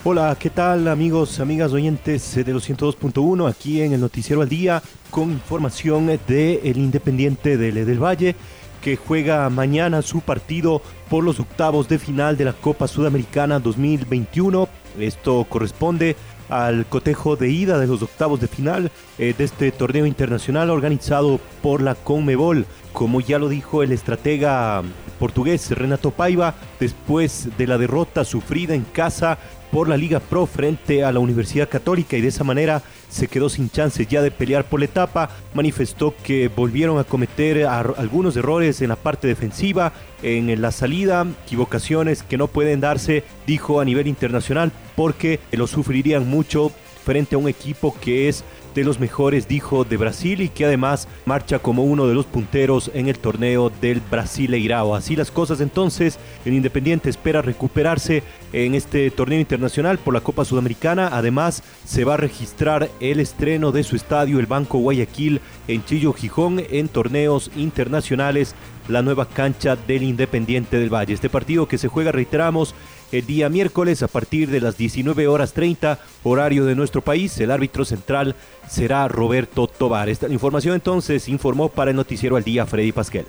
Hola, 0.04 0.36
¿qué 0.38 0.50
tal 0.50 0.90
amigos, 0.90 1.40
amigas 1.40 1.72
oyentes 1.72 2.36
de 2.36 2.52
los 2.52 2.70
102.1 2.70 3.50
aquí 3.50 3.82
en 3.82 3.94
el 3.94 4.02
Noticiero 4.02 4.42
al 4.42 4.50
Día 4.50 4.82
con 5.10 5.32
información 5.32 6.08
de 6.28 6.60
Independiente 6.76 7.56
del, 7.56 7.86
del 7.86 8.04
Valle 8.04 8.36
que 8.82 8.98
juega 8.98 9.50
mañana 9.50 10.02
su 10.02 10.22
partido 10.22 10.82
por 11.10 11.24
los 11.24 11.40
octavos 11.40 11.88
de 11.88 12.00
final 12.00 12.38
de 12.38 12.46
la 12.46 12.54
Copa 12.54 12.88
Sudamericana 12.88 13.60
2021. 13.60 14.68
Esto 15.00 15.46
corresponde 15.48 16.16
al 16.50 16.86
cotejo 16.86 17.38
de 17.38 17.50
ida 17.50 17.80
de 17.80 17.88
los 17.88 18.02
octavos 18.02 18.42
de 18.42 18.48
final 18.48 18.92
eh, 19.18 19.34
de 19.38 19.44
este 19.44 19.72
torneo 19.72 20.06
internacional 20.06 20.70
organizado 20.70 21.40
por 21.62 21.82
la 21.82 21.96
Conmebol. 21.96 22.66
Como 22.92 23.22
ya 23.22 23.40
lo 23.40 23.48
dijo 23.48 23.84
el 23.84 23.94
estratega 23.94 24.84
portugués 25.18 25.72
Renato 25.72 26.12
Paiva, 26.12 26.56
después 26.80 27.50
de 27.58 27.68
la 27.68 27.78
derrota 27.78 28.26
sufrida 28.26 28.76
en 28.76 28.84
casa 28.84 29.38
por 29.72 29.88
la 29.88 29.98
Liga 29.98 30.20
Pro 30.20 30.46
frente 30.46 31.04
a 31.04 31.12
la 31.12 31.20
Universidad 31.20 31.70
Católica 31.70 32.18
y 32.18 32.22
de 32.22 32.28
esa 32.28 32.44
manera 32.44 32.84
se 33.10 33.28
quedó 33.28 33.50
sin 33.50 33.70
chances 33.70 34.08
ya 34.08 34.22
de 34.22 34.32
pelear 34.32 34.66
por 34.66 34.80
la 34.80 34.86
etapa. 34.86 35.30
Manifestó 35.54 36.14
que 36.24 36.50
volvieron 36.50 37.00
a 37.00 37.04
cometer 37.04 37.66
algunos 37.66 38.36
errores 38.36 38.82
en 38.82 38.90
la 38.90 38.96
parte 38.96 39.28
defensiva, 39.28 39.94
en 40.22 40.62
la 40.62 40.72
salida, 40.72 41.26
equivocaciones 41.46 42.24
que 42.24 42.38
no 42.38 42.48
pueden 42.48 42.82
darse, 42.82 43.24
dijo 43.48 43.80
a 43.80 43.86
nivel 43.86 44.08
internacional, 44.08 44.72
porque 44.96 45.40
lo 45.52 45.68
sufrirían 45.68 46.30
mucho 46.30 46.72
frente 47.04 47.36
a 47.36 47.40
un 47.40 47.50
equipo 47.50 47.96
que 48.00 48.30
es 48.30 48.44
de 48.74 48.84
los 48.84 49.00
mejores, 49.00 49.48
dijo, 49.48 49.84
de 49.84 49.98
Brasil 49.98 50.42
y 50.42 50.50
que 50.50 50.66
además 50.66 51.08
marcha 51.26 51.60
como 51.60 51.84
uno 51.84 52.08
de 52.08 52.14
los 52.14 52.26
punteros 52.26 52.92
en 52.94 53.08
el 53.08 53.20
torneo 53.20 53.72
del 53.82 54.02
Brasileirao. 54.02 54.96
Así 54.96 55.16
las 55.16 55.32
cosas 55.32 55.62
entonces, 55.62 56.20
el 56.46 56.54
Independiente 56.54 57.10
espera 57.10 57.42
recuperarse 57.42 58.24
en 58.54 58.76
este 58.76 59.10
torneo 59.12 59.40
internacional 59.40 59.98
por 59.98 60.14
la 60.14 60.22
Copa 60.22 60.46
Sudamericana. 60.46 61.10
Además, 61.12 61.64
se 61.86 62.04
va 62.04 62.16
a 62.16 62.18
registrar 62.18 62.90
el 63.00 63.20
estreno 63.20 63.72
de 63.72 63.84
su 63.84 63.96
estadio, 63.96 64.40
el 64.40 64.46
Banco 64.46 64.80
Guayaquil, 64.80 65.42
en 65.68 65.84
Chillo, 65.86 66.14
Gijón, 66.14 66.62
en 66.70 66.88
torneos 66.88 67.52
internacionales, 67.56 68.56
la 68.88 69.02
nueva 69.02 69.28
cancha 69.28 69.76
del 69.76 70.04
Independiente 70.04 70.78
del 70.78 70.94
Valle. 70.94 71.14
Este 71.14 71.30
partido 71.30 71.68
que 71.68 71.78
se 71.78 71.88
juega, 71.88 72.12
reiteramos, 72.12 72.76
el 73.12 73.26
día 73.26 73.50
miércoles 73.50 74.04
a 74.04 74.08
partir 74.08 74.50
de 74.50 74.62
las 74.62 74.78
19 74.78 75.28
horas 75.28 75.54
30, 75.54 76.00
horario 76.24 76.66
de 76.66 76.76
nuestro 76.76 77.02
país. 77.02 77.40
El 77.40 77.52
árbitro 77.52 77.86
central 77.86 78.36
será 78.68 79.08
Roberto 79.08 79.68
Tobar. 79.68 80.10
Esta 80.10 80.28
información 80.30 80.76
entonces 80.76 81.28
informó 81.28 81.70
para 81.70 81.92
el 81.92 81.98
noticiero 81.98 82.36
al 82.36 82.44
día 82.44 82.66
Freddy 82.66 82.92
Pasquel. 82.92 83.26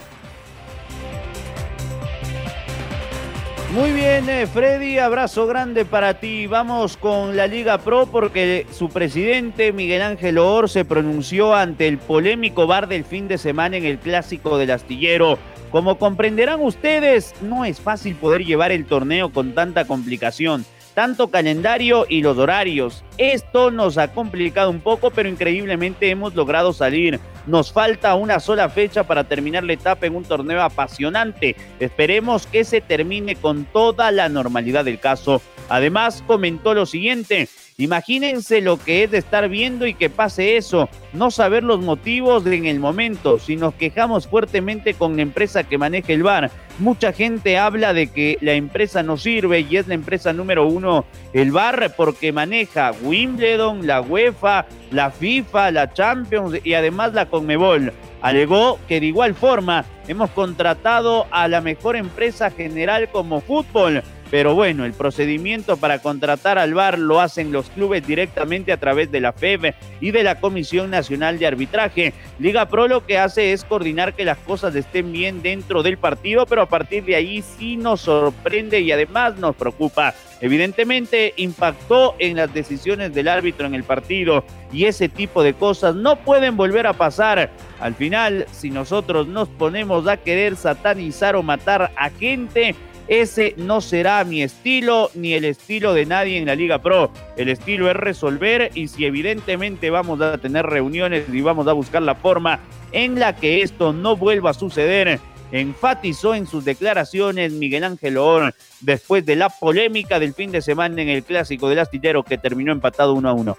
Muy 3.73 3.91
bien, 3.93 4.29
eh, 4.29 4.47
Freddy, 4.47 4.99
abrazo 4.99 5.47
grande 5.47 5.87
para 5.87 6.21
ti. 6.21 6.47
Vamos 6.47 6.99
con 6.99 7.39
la 7.39 7.47
Liga 7.47 7.79
Pro 7.79 8.07
porque 8.07 8.67
su 8.71 8.91
presidente 8.91 9.73
Miguel 9.73 10.03
Ángel 10.03 10.37
Or 10.37 10.69
se 10.69 10.85
pronunció 10.85 11.55
ante 11.55 11.89
el 11.89 11.97
polémico 11.97 12.67
bar 12.67 12.87
del 12.87 13.07
fin 13.07 13.29
de 13.29 13.39
semana 13.39 13.79
en 13.79 13.87
el 13.87 13.99
clásico 13.99 14.59
del 14.59 14.73
astillero. 14.73 15.39
Como 15.73 15.97
comprenderán 15.97 16.61
ustedes, 16.61 17.35
no 17.41 17.64
es 17.64 17.81
fácil 17.81 18.14
poder 18.14 18.45
llevar 18.45 18.73
el 18.73 18.85
torneo 18.85 19.33
con 19.33 19.55
tanta 19.55 19.87
complicación, 19.87 20.67
tanto 20.95 21.29
calendario 21.29 22.05
y 22.07 22.21
los 22.21 22.37
horarios. 22.37 23.02
Esto 23.17 23.71
nos 23.71 23.97
ha 23.97 24.12
complicado 24.12 24.69
un 24.69 24.81
poco, 24.81 25.11
pero 25.11 25.31
increíblemente 25.31 26.11
hemos 26.11 26.35
logrado 26.35 26.75
salir. 26.75 27.19
Nos 27.47 27.73
falta 27.73 28.14
una 28.17 28.38
sola 28.38 28.69
fecha 28.69 29.05
para 29.05 29.25
terminar 29.25 29.64
la 29.64 29.73
etapa 29.73 30.05
en 30.05 30.14
un 30.14 30.25
torneo 30.25 30.61
apasionante. 30.61 31.57
Esperemos 31.81 32.47
que 32.47 32.64
se 32.64 32.83
termine 32.83 33.35
con 33.35 33.64
toda 33.64 34.11
la 34.11 34.29
normalidad 34.29 34.85
del 34.85 35.00
caso. 35.00 35.41
Además, 35.71 36.23
comentó 36.26 36.75
lo 36.75 36.85
siguiente, 36.85 37.49
Imagínense 37.83 38.61
lo 38.61 38.77
que 38.77 39.03
es 39.03 39.11
de 39.11 39.19
estar 39.19 39.49
viendo 39.49 39.89
y 39.89 39.95
que 39.95 40.09
pase 40.09 40.57
eso, 40.57 40.89
no 41.12 41.33
saber 41.33 41.65
los 41.65 41.81
motivos 41.81 42.47
en 42.47 42.67
el 42.67 42.79
momento. 42.79 43.41
Si 43.41 43.57
nos 43.57 43.75
quejamos 43.75 44.29
fuertemente 44.29 44.95
con 44.95 45.17
la 45.17 45.23
empresa 45.23 45.65
que 45.65 45.79
maneja 45.79 46.12
el 46.12 46.23
bar, 46.23 46.53
mucha 46.79 47.12
gente 47.12 47.59
habla 47.59 47.93
de 47.93 48.07
que 48.07 48.39
la 48.41 48.53
empresa 48.53 49.03
no 49.03 49.17
sirve 49.17 49.67
y 49.69 49.79
es 49.79 49.89
la 49.89 49.95
empresa 49.95 50.33
número 50.33 50.65
uno 50.65 51.05
el 51.33 51.51
bar 51.51 51.93
porque 51.97 52.31
maneja 52.31 52.93
Wimbledon, 53.03 53.85
la 53.85 54.01
UEFA, 54.01 54.65
la 54.93 55.11
FIFA, 55.11 55.73
la 55.73 55.93
Champions 55.93 56.61
y 56.62 56.75
además 56.75 57.15
la 57.15 57.27
Conmebol. 57.27 57.93
Alegó 58.21 58.79
que 58.87 59.01
de 59.01 59.07
igual 59.07 59.35
forma 59.35 59.85
hemos 60.07 60.31
contratado 60.31 61.27
a 61.33 61.49
la 61.49 61.61
mejor 61.61 61.97
empresa 61.97 62.49
general 62.53 63.09
como 63.11 63.41
fútbol 63.41 64.05
pero 64.33 64.55
bueno, 64.55 64.87
el 64.87 64.95
procedimiento 64.95 65.77
para 65.77 65.99
contratar 65.99 66.59
al 66.59 66.73
VAR 66.73 66.99
lo 66.99 67.21
hacen 67.21 67.53
los 67.53 67.69
clubes 67.69 68.07
directamente 68.07 68.73
a 68.73 68.79
través 68.79 69.12
de 69.12 69.21
la 69.21 69.35
FEB 69.35 69.75
y 70.01 70.11
de 70.11 70.23
la 70.23 70.41
Comisión 70.41 70.89
Nacional 70.89 71.39
de 71.39 71.47
Arbitraje. 71.47 72.15
Liga 72.39 72.67
Pro 72.67 72.89
lo 72.89 73.05
que 73.05 73.19
hace 73.19 73.53
es 73.53 73.62
coordinar 73.62 74.15
que 74.15 74.25
las 74.25 74.39
cosas 74.39 74.75
estén 74.75 75.12
bien 75.12 75.43
dentro 75.43 75.83
del 75.83 75.99
partido, 75.99 76.47
pero 76.47 76.62
a 76.62 76.69
partir 76.71 77.05
de 77.05 77.15
ahí 77.15 77.43
sí 77.43 77.77
nos 77.77 78.01
sorprende 78.01 78.81
y 78.81 78.91
además 78.91 79.37
nos 79.37 79.55
preocupa. 79.55 80.15
Evidentemente 80.41 81.35
impactó 81.37 82.15
en 82.19 82.39
las 82.39 82.55
decisiones 82.55 83.12
del 83.12 83.29
árbitro 83.29 83.67
en 83.67 83.75
el 83.75 83.85
partido 83.85 84.47
y 84.73 84.87
ese 84.87 85.11
tipo 85.11 85.43
de 85.43 85.53
cosas 85.53 85.95
no 85.95 86.17
pueden 86.17 86.57
volver 86.57 86.87
a 86.87 86.95
pasar. 86.95 87.51
Al 87.81 87.95
final, 87.95 88.47
si 88.51 88.71
nosotros 88.71 89.29
nos 89.29 89.51
ponemos 89.51 90.09
a 90.09 90.17
querer 90.17 90.57
satanizar 90.57 91.37
o 91.37 91.43
matar 91.43 91.93
a 91.97 92.09
gente, 92.09 92.75
ese 93.21 93.54
no 93.59 93.83
será 93.83 94.25
mi 94.25 94.42
estilo 94.42 95.11
ni 95.14 95.35
el 95.35 95.45
estilo 95.45 95.92
de 95.92 96.07
nadie 96.07 96.38
en 96.38 96.47
la 96.47 96.54
Liga 96.54 96.81
Pro. 96.81 97.11
El 97.37 97.50
estilo 97.50 97.90
es 97.90 97.97
resolver 97.97 98.71
y 98.75 98.88
si 98.88 99.04
evidentemente 99.04 99.90
vamos 99.90 100.19
a 100.23 100.38
tener 100.38 100.64
reuniones 100.64 101.25
y 101.31 101.42
vamos 101.42 101.69
a 101.69 101.75
buscar 101.75 102.00
la 102.00 102.14
forma 102.14 102.61
en 102.90 103.21
la 103.21 103.37
que 103.37 103.61
esto 103.61 103.92
no 103.92 104.16
vuelva 104.16 104.50
a 104.50 104.54
suceder, 104.54 105.21
enfatizó 105.50 106.35
en 106.35 106.47
sus 106.47 106.64
declaraciones 106.64 107.52
Miguel 107.52 107.85
Ángel 107.85 108.16
Or 108.16 108.54
después 108.81 109.26
de 109.26 109.37
la 109.37 109.50
polémica 109.50 110.19
del 110.19 110.33
fin 110.33 110.50
de 110.50 110.62
semana 110.62 111.02
en 111.02 111.11
el 111.11 111.23
clásico 111.23 111.69
del 111.69 111.81
astillero 111.81 112.23
que 112.23 112.38
terminó 112.38 112.73
empatado 112.73 113.12
1 113.12 113.28
a 113.28 113.33
1. 113.35 113.57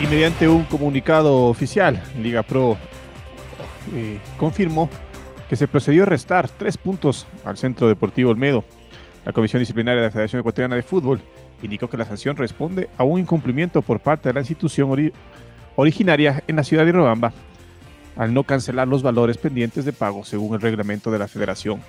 Y 0.00 0.06
mediante 0.06 0.48
un 0.48 0.64
comunicado 0.64 1.44
oficial, 1.44 2.02
Liga 2.16 2.42
Pro 2.42 2.78
eh, 3.94 4.18
confirmó 4.38 4.88
que 5.50 5.56
se 5.56 5.66
procedió 5.66 6.04
a 6.04 6.06
restar 6.06 6.48
tres 6.48 6.78
puntos 6.78 7.26
al 7.44 7.58
Centro 7.58 7.88
Deportivo 7.88 8.30
Olmedo. 8.30 8.62
La 9.26 9.32
Comisión 9.32 9.58
Disciplinaria 9.58 10.00
de 10.00 10.06
la 10.06 10.12
Federación 10.12 10.38
Ecuatoriana 10.38 10.76
de 10.76 10.84
Fútbol 10.84 11.20
indicó 11.60 11.90
que 11.90 11.96
la 11.96 12.04
sanción 12.04 12.36
responde 12.36 12.88
a 12.96 13.02
un 13.02 13.18
incumplimiento 13.18 13.82
por 13.82 13.98
parte 13.98 14.28
de 14.28 14.34
la 14.34 14.42
institución 14.42 15.12
originaria 15.74 16.44
en 16.46 16.54
la 16.54 16.62
ciudad 16.62 16.86
de 16.86 16.92
Robamba 16.92 17.32
al 18.16 18.32
no 18.32 18.44
cancelar 18.44 18.86
los 18.86 19.02
valores 19.02 19.38
pendientes 19.38 19.84
de 19.84 19.92
pago 19.92 20.24
según 20.24 20.54
el 20.54 20.60
reglamento 20.60 21.10
de 21.10 21.18
la 21.18 21.26
federación. 21.26 21.80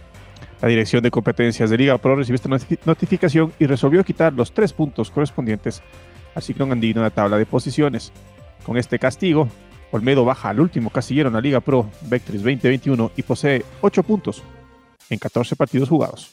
La 0.59 0.67
Dirección 0.67 1.03
de 1.03 1.11
Competencias 1.11 1.69
de 1.69 1.77
Liga 1.77 1.99
Pro 1.99 2.15
recibió 2.15 2.37
esta 2.37 2.49
notificación 2.85 3.53
y 3.59 3.67
resolvió 3.67 4.03
quitar 4.03 4.33
los 4.33 4.53
tres 4.53 4.73
puntos 4.73 5.11
correspondientes 5.11 5.83
al 6.33 6.41
ciclón 6.41 6.71
andino 6.71 7.01
en 7.01 7.03
la 7.03 7.11
tabla 7.11 7.37
de 7.37 7.45
posiciones. 7.45 8.11
Con 8.65 8.77
este 8.77 8.97
castigo, 8.97 9.49
Olmedo 9.91 10.25
baja 10.25 10.49
al 10.49 10.59
último 10.59 10.89
casillero 10.89 11.27
en 11.27 11.35
la 11.35 11.41
Liga 11.41 11.59
Pro 11.59 11.89
Vectris 12.01 12.41
2021 12.41 13.11
y 13.15 13.23
posee 13.23 13.63
8 13.81 14.03
puntos 14.03 14.43
en 15.09 15.19
14 15.19 15.55
partidos 15.55 15.89
jugados. 15.89 16.31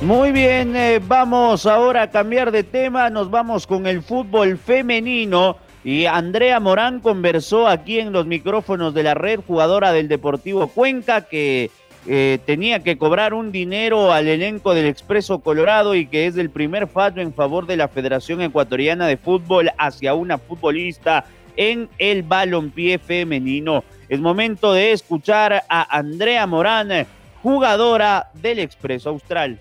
Muy 0.00 0.32
bien, 0.32 0.74
eh, 0.74 1.00
vamos 1.06 1.64
ahora 1.64 2.02
a 2.02 2.10
cambiar 2.10 2.50
de 2.50 2.64
tema, 2.64 3.08
nos 3.08 3.30
vamos 3.30 3.68
con 3.68 3.86
el 3.86 4.02
fútbol 4.02 4.58
femenino 4.58 5.58
y 5.84 6.06
Andrea 6.06 6.58
Morán 6.58 7.00
conversó 7.00 7.68
aquí 7.68 8.00
en 8.00 8.12
los 8.12 8.26
micrófonos 8.26 8.94
de 8.94 9.04
la 9.04 9.14
red 9.14 9.40
jugadora 9.46 9.92
del 9.92 10.08
Deportivo 10.08 10.66
Cuenca 10.68 11.22
que 11.22 11.70
eh, 12.06 12.40
tenía 12.44 12.80
que 12.80 12.98
cobrar 12.98 13.32
un 13.32 13.52
dinero 13.52 14.12
al 14.12 14.26
elenco 14.26 14.74
del 14.74 14.86
Expreso 14.86 15.38
Colorado 15.38 15.94
y 15.94 16.06
que 16.06 16.26
es 16.26 16.36
el 16.36 16.50
primer 16.50 16.88
fallo 16.88 17.22
en 17.22 17.32
favor 17.32 17.66
de 17.66 17.76
la 17.76 17.86
Federación 17.86 18.40
Ecuatoriana 18.40 19.06
de 19.06 19.16
Fútbol 19.16 19.70
hacia 19.78 20.14
una 20.14 20.38
futbolista 20.38 21.24
en 21.56 21.88
el 21.98 22.24
balompié 22.24 22.98
femenino. 22.98 23.84
Es 24.08 24.20
momento 24.20 24.72
de 24.72 24.92
escuchar 24.92 25.62
a 25.68 25.96
Andrea 25.96 26.46
Morán, 26.46 27.06
jugadora 27.42 28.30
del 28.34 28.58
Expreso 28.58 29.10
Austral. 29.10 29.60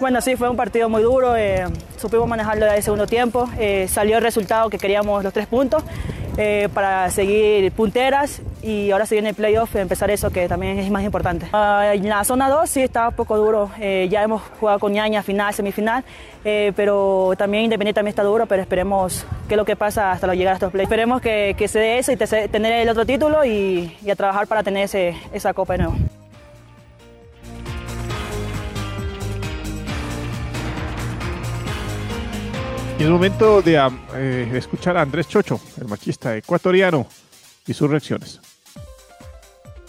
Bueno, 0.00 0.20
sí, 0.20 0.36
fue 0.36 0.50
un 0.50 0.56
partido 0.56 0.88
muy 0.88 1.02
duro, 1.02 1.36
eh, 1.36 1.64
supimos 1.98 2.28
manejarlo 2.28 2.66
el 2.66 2.82
segundo 2.82 3.06
tiempo, 3.06 3.48
eh, 3.58 3.86
salió 3.88 4.18
el 4.18 4.22
resultado 4.22 4.68
que 4.68 4.78
queríamos 4.78 5.24
los 5.24 5.32
tres 5.32 5.46
puntos 5.46 5.82
eh, 6.36 6.68
para 6.72 7.10
seguir 7.10 7.70
punteras 7.72 8.40
y 8.62 8.90
ahora 8.90 9.06
se 9.06 9.14
viene 9.14 9.30
el 9.30 9.34
playoff, 9.34 9.74
empezar 9.76 10.10
eso 10.10 10.30
que 10.30 10.48
también 10.48 10.78
es 10.78 10.90
más 10.90 11.04
importante. 11.04 11.46
Ah, 11.52 11.92
en 11.94 12.08
la 12.08 12.24
zona 12.24 12.48
2 12.48 12.68
sí 12.68 12.82
está 12.82 13.08
un 13.08 13.14
poco 13.14 13.36
duro, 13.36 13.70
ya 13.78 14.22
hemos 14.22 14.42
jugado 14.60 14.78
con 14.78 14.92
ñaña 14.92 15.22
final, 15.22 15.54
semifinal, 15.54 16.04
pero 16.42 17.32
también 17.36 17.64
Independiente 17.64 17.98
también 17.98 18.12
está 18.12 18.22
duro, 18.22 18.46
pero 18.46 18.62
esperemos 18.62 19.26
qué 19.48 19.54
es 19.54 19.58
lo 19.58 19.64
que 19.64 19.76
pasa 19.76 20.12
hasta 20.12 20.32
llegar 20.34 20.52
a 20.52 20.56
estos 20.56 20.72
playoffs. 20.72 20.90
Esperemos 20.90 21.20
que, 21.20 21.54
que, 21.56 21.68
se 21.68 21.78
dé 21.78 21.98
eso 21.98 22.12
y 22.12 22.16
tener 22.16 22.72
el 22.72 22.88
otro 22.88 23.06
título 23.06 23.44
y, 23.44 23.96
y 24.04 24.10
a 24.10 24.16
trabajar 24.16 24.46
para 24.46 24.62
tener 24.62 24.84
ese, 24.84 25.14
esa 25.32 25.54
copa 25.54 25.74
de 25.74 25.84
nuevo. 25.84 25.96
Y 32.98 33.02
es 33.02 33.10
momento 33.10 33.60
de 33.60 33.76
eh, 34.14 34.50
escuchar 34.54 34.96
a 34.96 35.02
Andrés 35.02 35.28
Chocho, 35.28 35.60
el 35.78 35.86
machista 35.86 36.34
ecuatoriano, 36.34 37.06
y 37.66 37.74
sus 37.74 37.90
reacciones. 37.90 38.40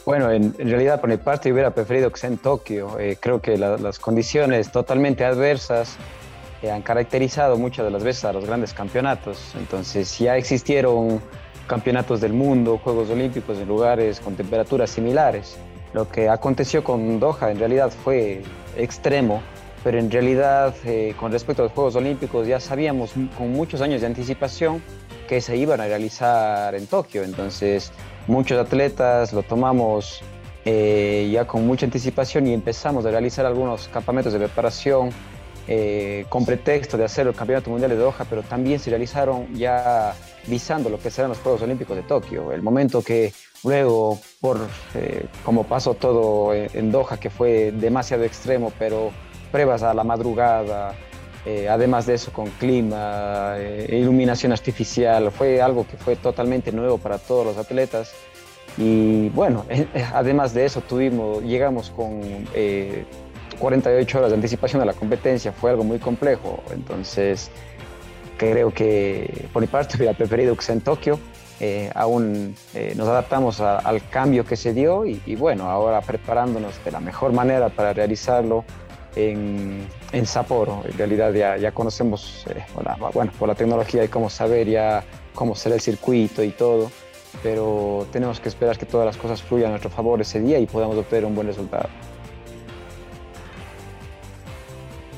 Bueno, 0.06 0.30
en, 0.30 0.54
realidad 0.58 1.00
por 1.00 1.10
mi 1.10 1.16
parte 1.16 1.52
hubiera 1.52 1.72
preferido 1.72 2.12
que 2.12 2.20
sea 2.20 2.30
en 2.30 2.38
Tokio. 2.38 3.00
Eh, 3.00 3.18
creo 3.20 3.42
que 3.42 3.58
las 3.58 4.00
condiciones 4.00 4.72
totalmente 4.74 5.24
adversas 5.24 5.96
eh, 6.62 6.70
han 6.70 6.82
caracterizado 6.82 7.58
muchas 7.58 7.86
de 7.86 7.92
las 7.92 8.04
veces 8.04 8.26
a 8.26 8.34
los 8.34 8.46
grandes 8.46 8.74
campeonatos. 8.74 9.54
Entonces 9.58 10.20
ya 10.20 10.36
existieron 10.36 11.22
campeonatos 11.66 12.20
del 12.20 12.34
mundo, 12.34 12.78
Juegos 12.84 13.10
Olímpicos 13.10 13.58
en 13.58 13.70
lugares 13.70 14.20
con 14.20 14.36
temperaturas 14.36 14.90
similares. 14.90 15.58
Lo 15.94 16.10
que 16.10 16.28
aconteció 16.28 16.84
con 16.84 17.22
Doha 17.22 17.52
en 17.52 17.60
realidad 17.60 17.90
fue 18.04 18.44
extremo 18.76 19.42
pero 19.84 20.00
en 20.00 20.10
realidad 20.12 20.76
eh, 20.86 21.14
con 21.20 21.32
respecto 21.32 21.62
a 21.62 21.66
los 21.66 21.74
Juegos 21.74 21.96
Olímpicos 21.96 22.48
ya 22.48 22.60
sabíamos 22.60 23.12
con 23.38 23.52
muchos 23.52 23.82
años 23.82 24.02
de 24.02 24.08
anticipación 24.08 24.82
que 25.28 25.42
se 25.42 25.58
iban 25.58 25.82
a 25.82 25.86
realizar 25.86 26.74
en 26.76 26.88
Tokio, 26.88 27.24
entonces 27.24 27.92
muchos 28.28 28.58
atletas 28.58 29.34
lo 29.34 29.44
tomamos 29.44 30.22
eh, 30.66 31.30
ya 31.32 31.46
con 31.46 31.66
mucha 31.66 31.86
anticipación 31.86 32.48
y 32.48 32.54
empezamos 32.54 33.06
a 33.06 33.12
realizar 33.12 33.46
algunos 33.46 33.88
campamentos 33.88 34.34
de 34.34 34.40
preparación 34.40 35.10
eh, 35.70 36.26
con 36.30 36.46
pretexto 36.46 36.98
de 36.98 37.04
hacer 37.04 37.28
el 37.28 37.36
Campeonato 37.36 37.70
Mundial 37.70 37.92
de 37.92 37.98
Doha, 37.98 38.26
pero 38.30 38.42
también 38.42 38.80
se 38.80 38.90
realizaron 38.90 39.54
ya 39.54 40.16
visando 40.48 40.90
lo 40.90 40.98
que 40.98 41.12
serán 41.12 41.30
los 41.30 41.40
Juegos 41.40 41.62
Olímpicos 41.62 41.96
de 41.98 42.04
Tokio. 42.04 42.54
El 42.54 42.62
momento 42.62 43.02
que 43.02 43.34
luego, 43.66 44.18
por 44.40 44.60
como 45.44 45.66
pasó 45.66 45.94
todo 45.94 46.54
en 46.54 46.90
Doha, 46.90 47.18
que 47.18 47.30
fue 47.30 47.74
demasiado 47.74 48.24
extremo, 48.24 48.72
pero 48.80 49.12
pruebas 49.48 49.84
a 49.84 49.94
la 49.94 50.04
madrugada, 50.04 50.96
eh, 51.50 51.70
además 51.70 52.06
de 52.06 52.16
eso 52.16 52.34
con 52.34 52.48
clima, 52.60 53.54
eh, 53.56 54.00
iluminación 54.02 54.52
artificial, 54.52 55.32
fue 55.32 55.62
algo 55.62 55.88
que 55.88 55.96
fue 55.96 56.18
totalmente 56.18 56.74
nuevo 56.74 56.98
para 56.98 57.20
todos 57.20 57.46
los 57.46 57.58
atletas. 57.58 58.12
Y 58.78 59.30
bueno, 59.30 59.66
eh, 59.70 59.88
además 60.14 60.54
de 60.54 60.66
eso 60.66 60.82
tuvimos, 60.82 61.42
llegamos 61.44 61.90
con 61.90 62.20
48 63.60 64.18
horas 64.18 64.32
de 64.32 64.36
anticipación 64.36 64.82
a 64.82 64.86
la 64.86 64.92
competencia, 64.92 65.54
fue 65.54 65.72
algo 65.72 65.86
muy 65.86 66.00
complejo. 66.00 66.62
Entonces, 66.70 67.50
creo 68.36 68.74
que 68.74 69.48
por 69.54 69.62
mi 69.62 69.68
parte 69.70 69.96
hubiera 69.98 70.14
preferido 70.18 70.54
que 70.54 70.64
sea 70.64 70.76
en 70.76 70.82
Tokio. 70.82 71.18
aún 71.96 72.56
nos 72.98 73.08
adaptamos 73.08 73.62
al 73.62 74.10
cambio 74.10 74.44
que 74.44 74.58
se 74.58 74.74
dio 74.74 75.06
y, 75.06 75.36
bueno, 75.38 75.70
ahora 75.70 76.02
preparándonos 76.02 76.84
de 76.84 76.92
la 76.92 77.00
mejor 77.00 77.32
manera 77.32 77.70
para 77.70 77.94
realizarlo 77.94 78.66
en, 79.18 79.88
en 80.12 80.26
Sapporo. 80.26 80.84
En 80.86 80.98
realidad 80.98 81.34
ya, 81.34 81.58
ya 81.58 81.72
conocemos, 81.72 82.46
eh, 82.50 82.64
bueno, 83.14 83.32
por 83.38 83.48
la 83.48 83.56
tecnología 83.56 84.04
y 84.04 84.08
cómo 84.08 84.30
saber 84.30 84.68
ya 84.68 85.04
cómo 85.34 85.56
será 85.56 85.76
el 85.76 85.82
circuito 85.82 86.44
y 86.44 86.50
todo, 86.52 86.92
pero 87.44 88.08
tenemos 88.12 88.40
que 88.40 88.50
esperar 88.50 88.78
que 88.78 88.86
todas 88.86 89.06
las 89.06 89.18
cosas 89.18 89.42
fluyan 89.42 89.68
a 89.68 89.72
nuestro 89.72 89.90
favor 89.90 90.22
ese 90.22 90.40
día 90.40 90.60
y 90.60 90.66
podamos 90.66 90.98
obtener 90.98 91.26
un 91.26 91.36
buen 91.36 91.48
resultado. 91.48 91.90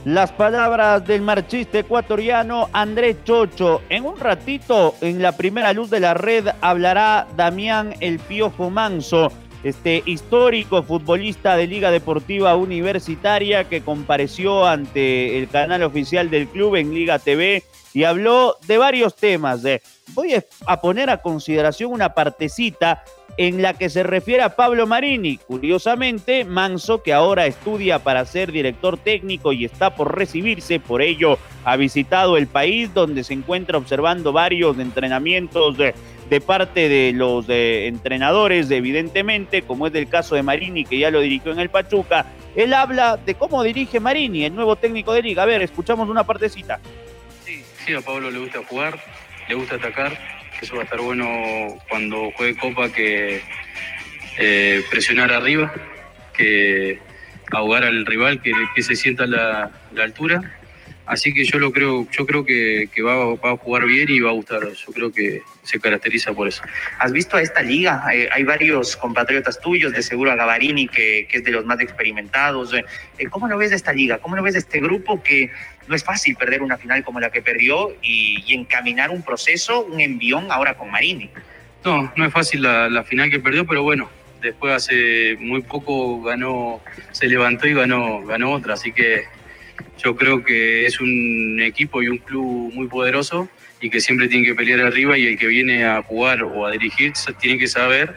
Las 0.05 0.31
palabras 0.31 1.05
del 1.05 1.21
marchista 1.21 1.79
ecuatoriano 1.79 2.69
Andrés 2.71 3.17
Chocho. 3.25 3.81
En 3.89 4.05
un 4.05 4.17
ratito, 4.17 4.95
en 5.01 5.21
la 5.21 5.33
primera 5.33 5.73
luz 5.73 5.89
de 5.89 5.99
la 5.99 6.13
red, 6.13 6.47
hablará 6.61 7.27
Damián 7.35 7.93
El 7.99 8.17
Piojo 8.19 8.69
Manso 8.69 9.29
este 9.63 10.03
histórico 10.05 10.83
futbolista 10.83 11.55
de 11.55 11.67
Liga 11.67 11.91
Deportiva 11.91 12.55
Universitaria 12.55 13.65
que 13.65 13.81
compareció 13.81 14.65
ante 14.65 15.37
el 15.37 15.49
canal 15.49 15.83
oficial 15.83 16.29
del 16.29 16.47
club 16.47 16.75
en 16.75 16.93
Liga 16.93 17.19
TV 17.19 17.63
y 17.93 18.03
habló 18.03 18.55
de 18.67 18.77
varios 18.77 19.15
temas. 19.15 19.61
voy 20.13 20.35
a 20.65 20.81
poner 20.81 21.09
a 21.09 21.17
consideración 21.17 21.91
una 21.91 22.13
partecita 22.13 23.03
en 23.37 23.61
la 23.61 23.73
que 23.73 23.89
se 23.89 24.03
refiere 24.03 24.43
a 24.43 24.55
Pablo 24.55 24.85
Marini. 24.85 25.37
Curiosamente, 25.37 26.43
Manso, 26.43 27.01
que 27.01 27.13
ahora 27.13 27.45
estudia 27.45 27.99
para 27.99 28.25
ser 28.25 28.51
director 28.51 28.97
técnico 28.97 29.53
y 29.53 29.63
está 29.63 29.95
por 29.95 30.17
recibirse, 30.17 30.81
por 30.81 31.01
ello 31.01 31.37
ha 31.63 31.77
visitado 31.77 32.35
el 32.35 32.47
país 32.47 32.93
donde 32.93 33.23
se 33.23 33.33
encuentra 33.33 33.77
observando 33.77 34.33
varios 34.33 34.77
entrenamientos 34.77 35.77
de, 35.77 35.95
parte 36.45 36.87
de 36.87 37.11
los 37.13 37.45
entrenadores, 37.49 38.69
evidentemente, 38.69 39.63
como 39.63 39.87
es 39.87 39.95
el 39.95 40.07
caso 40.07 40.35
de 40.35 40.43
Marini, 40.43 40.85
que 40.85 40.99
ya 40.99 41.11
lo 41.11 41.21
dirigió 41.21 41.51
en 41.51 41.59
el 41.59 41.69
Pachuca. 41.69 42.25
Él 42.55 42.73
habla 42.73 43.17
de 43.17 43.35
cómo 43.35 43.63
dirige 43.63 43.99
Marini, 43.99 44.45
el 44.45 44.55
nuevo 44.55 44.75
técnico 44.75 45.13
de 45.13 45.23
liga. 45.23 45.43
A 45.43 45.45
ver, 45.45 45.61
escuchamos 45.61 46.07
una 46.09 46.23
partecita. 46.23 46.79
Sí, 47.43 47.63
sí, 47.85 47.93
a 47.93 48.01
Pablo 48.01 48.29
le 48.29 48.39
gusta 48.39 48.59
jugar, 48.67 48.99
le 49.47 49.55
gusta 49.55 49.75
atacar 49.75 50.39
eso 50.61 50.75
va 50.75 50.81
a 50.81 50.83
estar 50.83 50.99
bueno 50.99 51.25
cuando 51.89 52.31
juegue 52.31 52.57
Copa 52.57 52.91
que 52.91 53.41
eh, 54.37 54.83
presionar 54.89 55.31
arriba, 55.31 55.73
que 56.33 56.99
ahogar 57.51 57.83
al 57.83 58.05
rival, 58.05 58.41
que, 58.41 58.51
que 58.75 58.83
se 58.83 58.95
sienta 58.95 59.25
la, 59.25 59.71
altura. 60.01 60.58
Así 61.09 61.33
que 61.33 61.43
yo 61.43 61.57
lo 61.57 61.71
creo, 61.71 62.07
yo 62.11 62.25
creo 62.27 62.45
que, 62.45 62.87
va, 63.01 63.51
a 63.51 63.57
jugar 63.57 63.85
bien 63.85 64.07
y 64.09 64.19
va 64.19 64.29
a 64.29 64.33
gustar. 64.33 64.61
Yo 64.61 64.93
creo 64.93 65.11
que 65.11 65.41
se 65.63 65.79
caracteriza 65.79 66.33
por 66.33 66.47
eso. 66.47 66.61
¿Has 66.99 67.11
visto 67.11 67.35
a 67.35 67.41
esta 67.41 67.63
liga? 67.63 68.05
hay 68.05 68.43
varios 68.43 68.95
compatriotas 68.95 69.59
tuyos, 69.59 69.91
de 69.91 70.03
seguro 70.03 70.31
a 70.31 70.35
Gavarini, 70.35 70.87
que, 70.87 71.27
que, 71.27 71.37
es 71.37 71.43
de 71.43 71.51
los 71.51 71.65
más 71.65 71.79
experimentados. 71.79 72.75
Eh, 72.75 72.85
¿Cómo 73.31 73.47
lo 73.47 73.57
ves 73.57 73.71
de 73.71 73.77
esta 73.77 73.91
liga? 73.91 74.19
¿Cómo 74.19 74.35
lo 74.35 74.43
ves 74.43 74.53
de 74.53 74.59
este 74.59 74.79
grupo 74.79 75.23
que 75.23 75.49
no 75.89 75.95
es 75.95 76.03
fácil 76.03 76.35
perder 76.35 76.61
una 76.61 76.77
final 76.77 77.03
como 77.03 77.19
la 77.19 77.31
que 77.31 77.41
perdió 77.41 77.95
y, 78.03 78.53
encaminar 78.53 79.09
un 79.09 79.23
proceso, 79.23 79.81
un 79.81 79.99
envión 79.99 80.51
ahora 80.51 80.75
con 80.75 80.91
Marini. 80.91 81.31
No, 81.83 82.13
no 82.15 82.25
es 82.25 82.31
fácil 82.31 82.61
la, 82.61 83.03
final 83.03 83.31
que 83.31 83.39
perdió, 83.39 83.65
pero 83.65 83.81
bueno, 83.81 84.09
después 84.41 84.73
hace 84.73 85.35
muy 85.39 85.63
poco 85.63 86.21
ganó, 86.21 86.81
se 87.11 87.27
levantó 87.27 87.67
y 87.67 87.73
ganó, 87.73 88.23
ganó 88.25 88.51
otra, 88.51 88.75
así 88.75 88.91
que 88.91 89.23
yo 89.97 90.15
creo 90.15 90.43
que 90.43 90.85
es 90.85 90.99
un 90.99 91.59
equipo 91.61 92.01
y 92.01 92.07
un 92.07 92.17
club 92.17 92.73
muy 92.73 92.87
poderoso 92.87 93.49
y 93.81 93.89
que 93.89 93.99
siempre 94.01 94.27
tiene 94.27 94.45
que 94.45 94.55
pelear 94.55 94.79
arriba 94.81 95.17
y 95.17 95.27
el 95.27 95.37
que 95.37 95.47
viene 95.47 95.85
a 95.85 96.01
jugar 96.03 96.43
o 96.43 96.65
a 96.65 96.71
dirigir 96.71 97.13
tiene 97.39 97.57
que 97.57 97.67
saber 97.67 98.15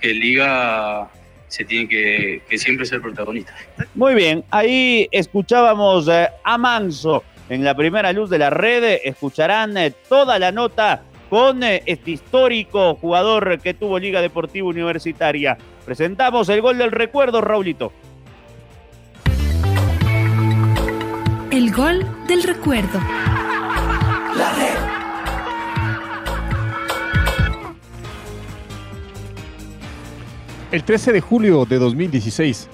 que 0.00 0.12
Liga 0.14 1.10
se 1.48 1.64
tiene 1.64 1.86
que, 1.86 2.42
siempre 2.56 2.86
ser 2.86 3.02
protagonista. 3.02 3.54
Muy 3.94 4.14
bien, 4.14 4.42
ahí 4.50 5.06
escuchábamos 5.10 6.08
eh, 6.08 6.28
a 6.42 6.56
Manso 6.56 7.24
en 7.50 7.62
la 7.62 7.74
primera 7.76 8.12
luz 8.12 8.30
de 8.30 8.38
la 8.38 8.48
red. 8.48 9.00
Escucharán 9.04 9.76
eh, 9.76 9.92
toda 10.08 10.38
la 10.38 10.50
nota 10.50 11.02
con 11.28 11.62
eh, 11.62 11.82
este 11.84 12.12
histórico 12.12 12.94
jugador 12.94 13.60
que 13.60 13.74
tuvo 13.74 13.98
Liga 13.98 14.22
Deportiva 14.22 14.66
Universitaria. 14.66 15.58
Presentamos 15.84 16.48
el 16.48 16.62
gol 16.62 16.78
del 16.78 16.90
recuerdo, 16.90 17.42
Raulito. 17.42 17.92
El 21.52 21.70
gol 21.70 22.02
del 22.26 22.42
recuerdo. 22.44 22.98
La 22.98 24.54
red. 24.56 24.74
El 30.70 30.82
13 30.82 31.12
de 31.12 31.20
julio 31.20 31.66
de 31.66 31.78
2016, 31.78 32.68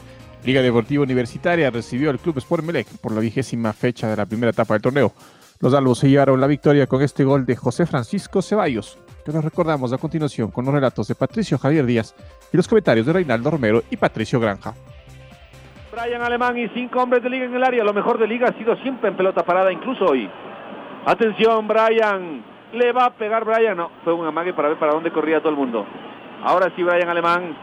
Liga 0.44 0.62
Deportiva 0.62 1.02
Universitaria 1.02 1.70
recibió 1.70 2.10
al 2.10 2.20
Club 2.20 2.38
Sport 2.38 2.62
Melec 2.62 2.86
por 3.00 3.10
la 3.10 3.18
vigésima 3.18 3.72
fecha 3.72 4.08
de 4.08 4.14
la 4.14 4.26
primera 4.26 4.50
etapa 4.50 4.74
del 4.74 4.82
torneo. 4.82 5.12
Los 5.58 5.74
albos 5.74 5.98
se 5.98 6.08
llevaron 6.08 6.40
la 6.40 6.46
victoria 6.46 6.86
con 6.86 7.02
este 7.02 7.24
gol 7.24 7.44
de 7.46 7.56
José 7.56 7.84
Francisco 7.84 8.42
Ceballos, 8.42 8.96
que 9.24 9.32
nos 9.32 9.42
recordamos 9.42 9.92
a 9.92 9.98
continuación 9.98 10.52
con 10.52 10.64
los 10.64 10.72
relatos 10.72 11.08
de 11.08 11.16
Patricio 11.16 11.58
Javier 11.58 11.84
Díaz 11.84 12.14
y 12.52 12.56
los 12.56 12.68
comentarios 12.68 13.06
de 13.06 13.12
Reinaldo 13.12 13.50
Romero 13.50 13.82
y 13.90 13.96
Patricio 13.96 14.38
Granja. 14.38 14.76
Brian 16.00 16.22
Alemán 16.22 16.56
y 16.56 16.68
cinco 16.68 17.02
hombres 17.02 17.22
de 17.22 17.30
liga 17.30 17.46
en 17.46 17.54
el 17.54 17.64
área. 17.64 17.82
Lo 17.82 17.92
mejor 17.92 18.18
de 18.18 18.28
liga 18.28 18.48
ha 18.48 18.52
sido 18.52 18.76
siempre 18.76 19.08
en 19.08 19.16
pelota 19.16 19.42
parada, 19.42 19.72
incluso 19.72 20.04
hoy. 20.04 20.30
Atención, 21.04 21.66
Brian. 21.66 22.44
Le 22.72 22.92
va 22.92 23.06
a 23.06 23.11
pegar 23.11 23.44
Brian. 23.44 23.76
No, 23.76 23.90
fue 24.04 24.12
un 24.12 24.26
amague 24.26 24.52
para 24.52 24.68
ver 24.68 24.78
para 24.78 24.92
dónde 24.92 25.11
corría 25.11 25.40
todo 25.40 25.50
el 25.50 25.56
mundo. 25.56 25.84
Ahora 26.44 26.70
sí, 26.76 26.82
Brian 26.82 27.08
Alemán 27.08 27.56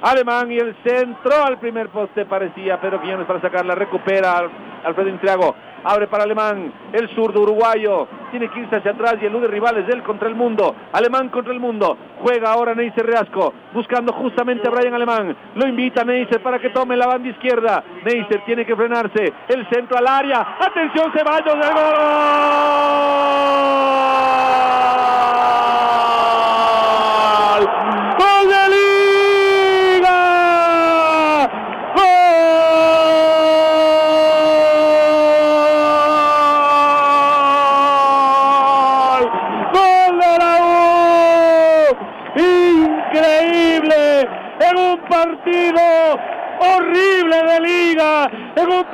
Alemán 0.00 0.50
y 0.52 0.58
el 0.58 0.76
centro 0.84 1.44
al 1.44 1.58
primer 1.58 1.88
poste 1.88 2.24
parecía 2.24 2.80
Pedro 2.80 3.02
Quiñones 3.02 3.26
para 3.26 3.40
sacarla, 3.40 3.74
recupera 3.74 4.48
Alfredo 4.84 5.08
Intriago, 5.08 5.56
abre 5.84 6.06
para 6.06 6.24
Alemán, 6.24 6.72
el 6.92 7.08
zurdo 7.14 7.42
uruguayo, 7.42 8.08
tiene 8.30 8.48
que 8.48 8.60
irse 8.60 8.76
hacia 8.76 8.92
atrás 8.92 9.16
y 9.20 9.26
elude 9.26 9.48
rivales 9.48 9.86
de 9.86 9.92
él 9.92 10.02
contra 10.02 10.28
el 10.28 10.34
mundo, 10.34 10.74
Alemán 10.92 11.28
contra 11.28 11.52
el 11.52 11.60
mundo, 11.60 11.96
juega 12.20 12.52
ahora 12.52 12.74
Neisser 12.74 13.06
Reasco, 13.06 13.52
buscando 13.72 14.12
justamente 14.12 14.68
a 14.68 14.70
Brian 14.70 14.94
Alemán, 14.94 15.36
lo 15.54 15.66
invita 15.66 16.04
Neisser 16.04 16.42
para 16.42 16.58
que 16.58 16.70
tome 16.70 16.96
la 16.96 17.06
banda 17.06 17.28
izquierda, 17.28 17.82
Neisser 18.04 18.44
tiene 18.44 18.64
que 18.64 18.76
frenarse, 18.76 19.32
el 19.48 19.68
centro 19.68 19.98
al 19.98 20.06
área, 20.06 20.56
atención 20.60 21.12
Ceballos 21.12 21.54
del 21.54 21.62
en 24.82 24.87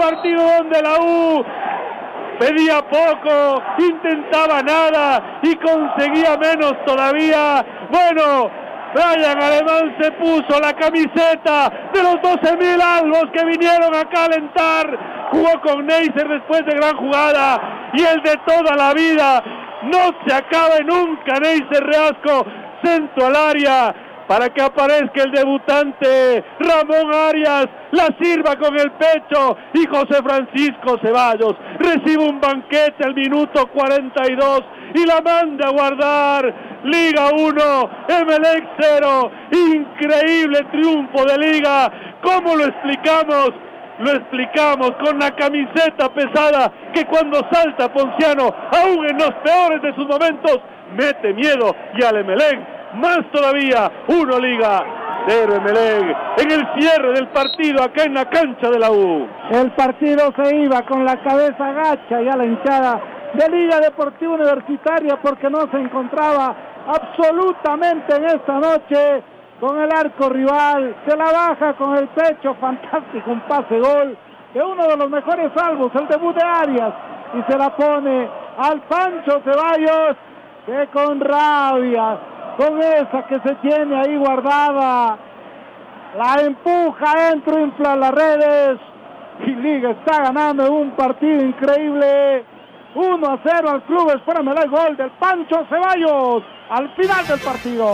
partido 0.04 0.42
donde 0.58 0.82
la 0.82 1.00
U 1.00 1.44
pedía 2.38 2.82
poco, 2.82 3.62
intentaba 3.78 4.60
nada 4.60 5.40
y 5.42 5.54
conseguía 5.56 6.36
menos 6.36 6.74
todavía. 6.84 7.64
Bueno, 7.90 8.50
Brian 8.94 9.42
Alemán 9.42 9.96
se 9.98 10.12
puso 10.12 10.60
la 10.60 10.72
camiseta 10.74 11.70
de 11.92 12.02
los 12.02 12.16
12.000 12.16 12.82
albos 12.82 13.24
que 13.32 13.44
vinieron 13.46 13.94
a 13.94 14.04
calentar. 14.10 15.28
Jugó 15.30 15.60
con 15.62 15.86
Neisser 15.86 16.28
después 16.28 16.66
de 16.66 16.76
gran 16.76 16.96
jugada 16.96 17.90
y 17.94 18.02
el 18.02 18.22
de 18.22 18.36
toda 18.46 18.76
la 18.76 18.92
vida. 18.92 19.42
No 19.84 20.10
se 20.26 20.34
acabe 20.34 20.84
nunca 20.84 21.40
Neisser 21.40 21.82
Reasco, 21.82 22.46
centro 22.82 23.26
al 23.26 23.36
área 23.36 23.94
para 24.26 24.48
que 24.48 24.62
aparezca 24.62 25.22
el 25.22 25.32
debutante 25.32 26.44
Ramón 26.58 27.14
Arias, 27.14 27.66
la 27.92 28.08
sirva 28.20 28.56
con 28.56 28.78
el 28.78 28.90
pecho 28.92 29.56
y 29.74 29.86
José 29.86 30.22
Francisco 30.22 30.98
Ceballos 31.02 31.54
recibe 31.78 32.24
un 32.24 32.40
banquete 32.40 33.04
al 33.04 33.14
minuto 33.14 33.66
42 33.66 34.62
y 34.94 35.06
la 35.06 35.20
manda 35.20 35.68
a 35.68 35.72
guardar. 35.72 36.54
Liga 36.84 37.30
1, 37.32 37.90
MLX 38.08 38.66
0, 38.78 39.30
increíble 39.52 40.66
triunfo 40.70 41.24
de 41.24 41.38
Liga. 41.38 41.90
¿Cómo 42.22 42.56
lo 42.56 42.66
explicamos? 42.66 43.50
Lo 44.00 44.10
explicamos 44.10 44.90
con 45.02 45.18
la 45.18 45.30
camiseta 45.30 46.12
pesada 46.12 46.70
que 46.92 47.06
cuando 47.06 47.40
salta 47.50 47.92
Ponciano, 47.92 48.54
aún 48.72 49.06
en 49.06 49.16
los 49.16 49.32
peores 49.44 49.80
de 49.82 49.94
sus 49.94 50.06
momentos, 50.06 50.58
mete 50.96 51.32
miedo 51.32 51.74
y 51.96 52.04
al 52.04 52.16
Emelec 52.16 52.73
más 52.96 53.20
todavía, 53.32 53.90
uno 54.08 54.38
Liga, 54.38 54.84
cero 55.26 55.54
Emelec, 55.56 56.16
en 56.38 56.50
el 56.50 56.68
cierre 56.78 57.12
del 57.12 57.28
partido 57.28 57.82
acá 57.82 58.04
en 58.04 58.14
la 58.14 58.26
cancha 58.26 58.70
de 58.70 58.78
la 58.78 58.90
U. 58.90 59.26
El 59.50 59.70
partido 59.72 60.32
se 60.36 60.56
iba 60.56 60.82
con 60.82 61.04
la 61.04 61.16
cabeza 61.22 61.72
gacha 61.72 62.22
y 62.22 62.28
a 62.28 62.36
la 62.36 62.44
hinchada 62.44 63.00
de 63.32 63.48
Liga 63.48 63.80
Deportiva 63.80 64.34
Universitaria 64.34 65.18
porque 65.20 65.50
no 65.50 65.68
se 65.70 65.78
encontraba 65.78 66.54
absolutamente 66.86 68.16
en 68.16 68.24
esta 68.24 68.58
noche 68.58 69.22
con 69.60 69.80
el 69.80 69.90
arco 69.90 70.28
rival, 70.28 70.94
se 71.06 71.16
la 71.16 71.32
baja 71.32 71.72
con 71.74 71.96
el 71.96 72.08
pecho, 72.08 72.54
fantástico, 72.60 73.30
un 73.30 73.40
pase 73.42 73.78
gol 73.78 74.16
de 74.52 74.62
uno 74.62 74.86
de 74.86 74.96
los 74.96 75.10
mejores 75.10 75.50
salvos, 75.56 75.90
el 75.94 76.06
debut 76.06 76.34
de 76.36 76.42
Arias, 76.44 76.92
y 77.34 77.50
se 77.50 77.58
la 77.58 77.74
pone 77.74 78.28
al 78.58 78.80
Pancho 78.82 79.40
Ceballos, 79.44 80.16
que 80.66 80.86
con 80.92 81.18
rabia 81.18 82.18
con 82.56 82.80
esa 82.80 83.26
que 83.26 83.40
se 83.40 83.54
tiene 83.56 83.96
ahí 83.96 84.16
guardada. 84.16 85.18
La 86.16 86.42
empuja, 86.42 87.30
entra, 87.32 87.60
infla 87.60 87.96
las 87.96 88.12
redes. 88.12 88.78
Y 89.46 89.50
Liga 89.50 89.90
está 89.90 90.22
ganando 90.22 90.72
un 90.72 90.92
partido 90.92 91.44
increíble. 91.44 92.44
1 92.94 93.26
a 93.26 93.38
0 93.42 93.70
al 93.70 93.82
club. 93.82 94.12
Espérame 94.14 94.54
el 94.62 94.70
gol 94.70 94.96
del 94.96 95.10
Pancho 95.12 95.66
Ceballos 95.68 96.42
al 96.70 96.94
final 96.94 97.26
del 97.26 97.40
partido. 97.40 97.90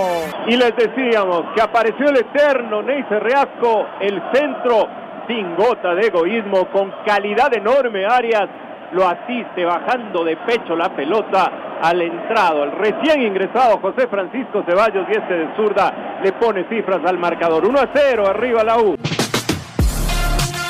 Y 0.47 0.57
les 0.57 0.77
decíamos 0.77 1.45
que 1.55 1.63
apareció 1.63 2.09
el 2.11 2.19
eterno 2.19 2.83
Neyce 2.83 3.19
Reasco, 3.19 3.87
el 4.01 4.23
centro 4.33 4.89
sin 5.27 5.57
gota 5.57 5.95
de 5.95 6.09
egoísmo, 6.09 6.67
con 6.67 6.93
calidad 7.07 7.55
enorme, 7.55 8.05
Arias 8.05 8.49
lo 8.93 9.07
asiste 9.07 9.65
bajando 9.65 10.25
de 10.25 10.37
pecho 10.39 10.75
la 10.75 10.89
pelota 10.89 11.70
al 11.83 12.03
entrado, 12.03 12.65
el 12.65 12.73
recién 12.73 13.23
ingresado 13.23 13.79
José 13.81 14.07
Francisco 14.09 14.63
Ceballos 14.67 15.07
y 15.09 15.13
este 15.13 15.35
de 15.35 15.57
zurda 15.57 16.21
le 16.23 16.33
pone 16.33 16.69
cifras 16.69 17.01
al 17.07 17.19
marcador. 17.19 17.65
1 17.65 17.79
a 17.81 17.89
0, 17.95 18.27
arriba 18.29 18.63
la 18.65 18.79
U. 18.79 18.97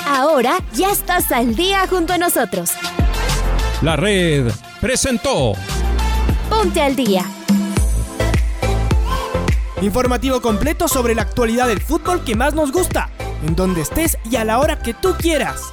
Ahora 0.08 0.58
ya 0.72 0.90
estás 0.90 1.30
al 1.32 1.54
día 1.54 1.86
junto 1.88 2.12
a 2.12 2.18
nosotros. 2.18 2.72
La 3.82 3.96
red 3.96 4.50
presentó 4.80 5.52
Ponte 6.48 6.80
al 6.80 6.96
día. 6.96 7.22
Informativo 9.80 10.40
completo 10.42 10.88
sobre 10.88 11.14
la 11.14 11.22
actualidad 11.22 11.66
del 11.68 11.80
fútbol 11.80 12.22
que 12.24 12.34
más 12.34 12.54
nos 12.54 12.70
gusta, 12.70 13.08
en 13.46 13.56
donde 13.56 13.80
estés 13.80 14.18
y 14.30 14.36
a 14.36 14.44
la 14.44 14.58
hora 14.58 14.78
que 14.82 14.94
tú 14.94 15.14
quieras. 15.18 15.72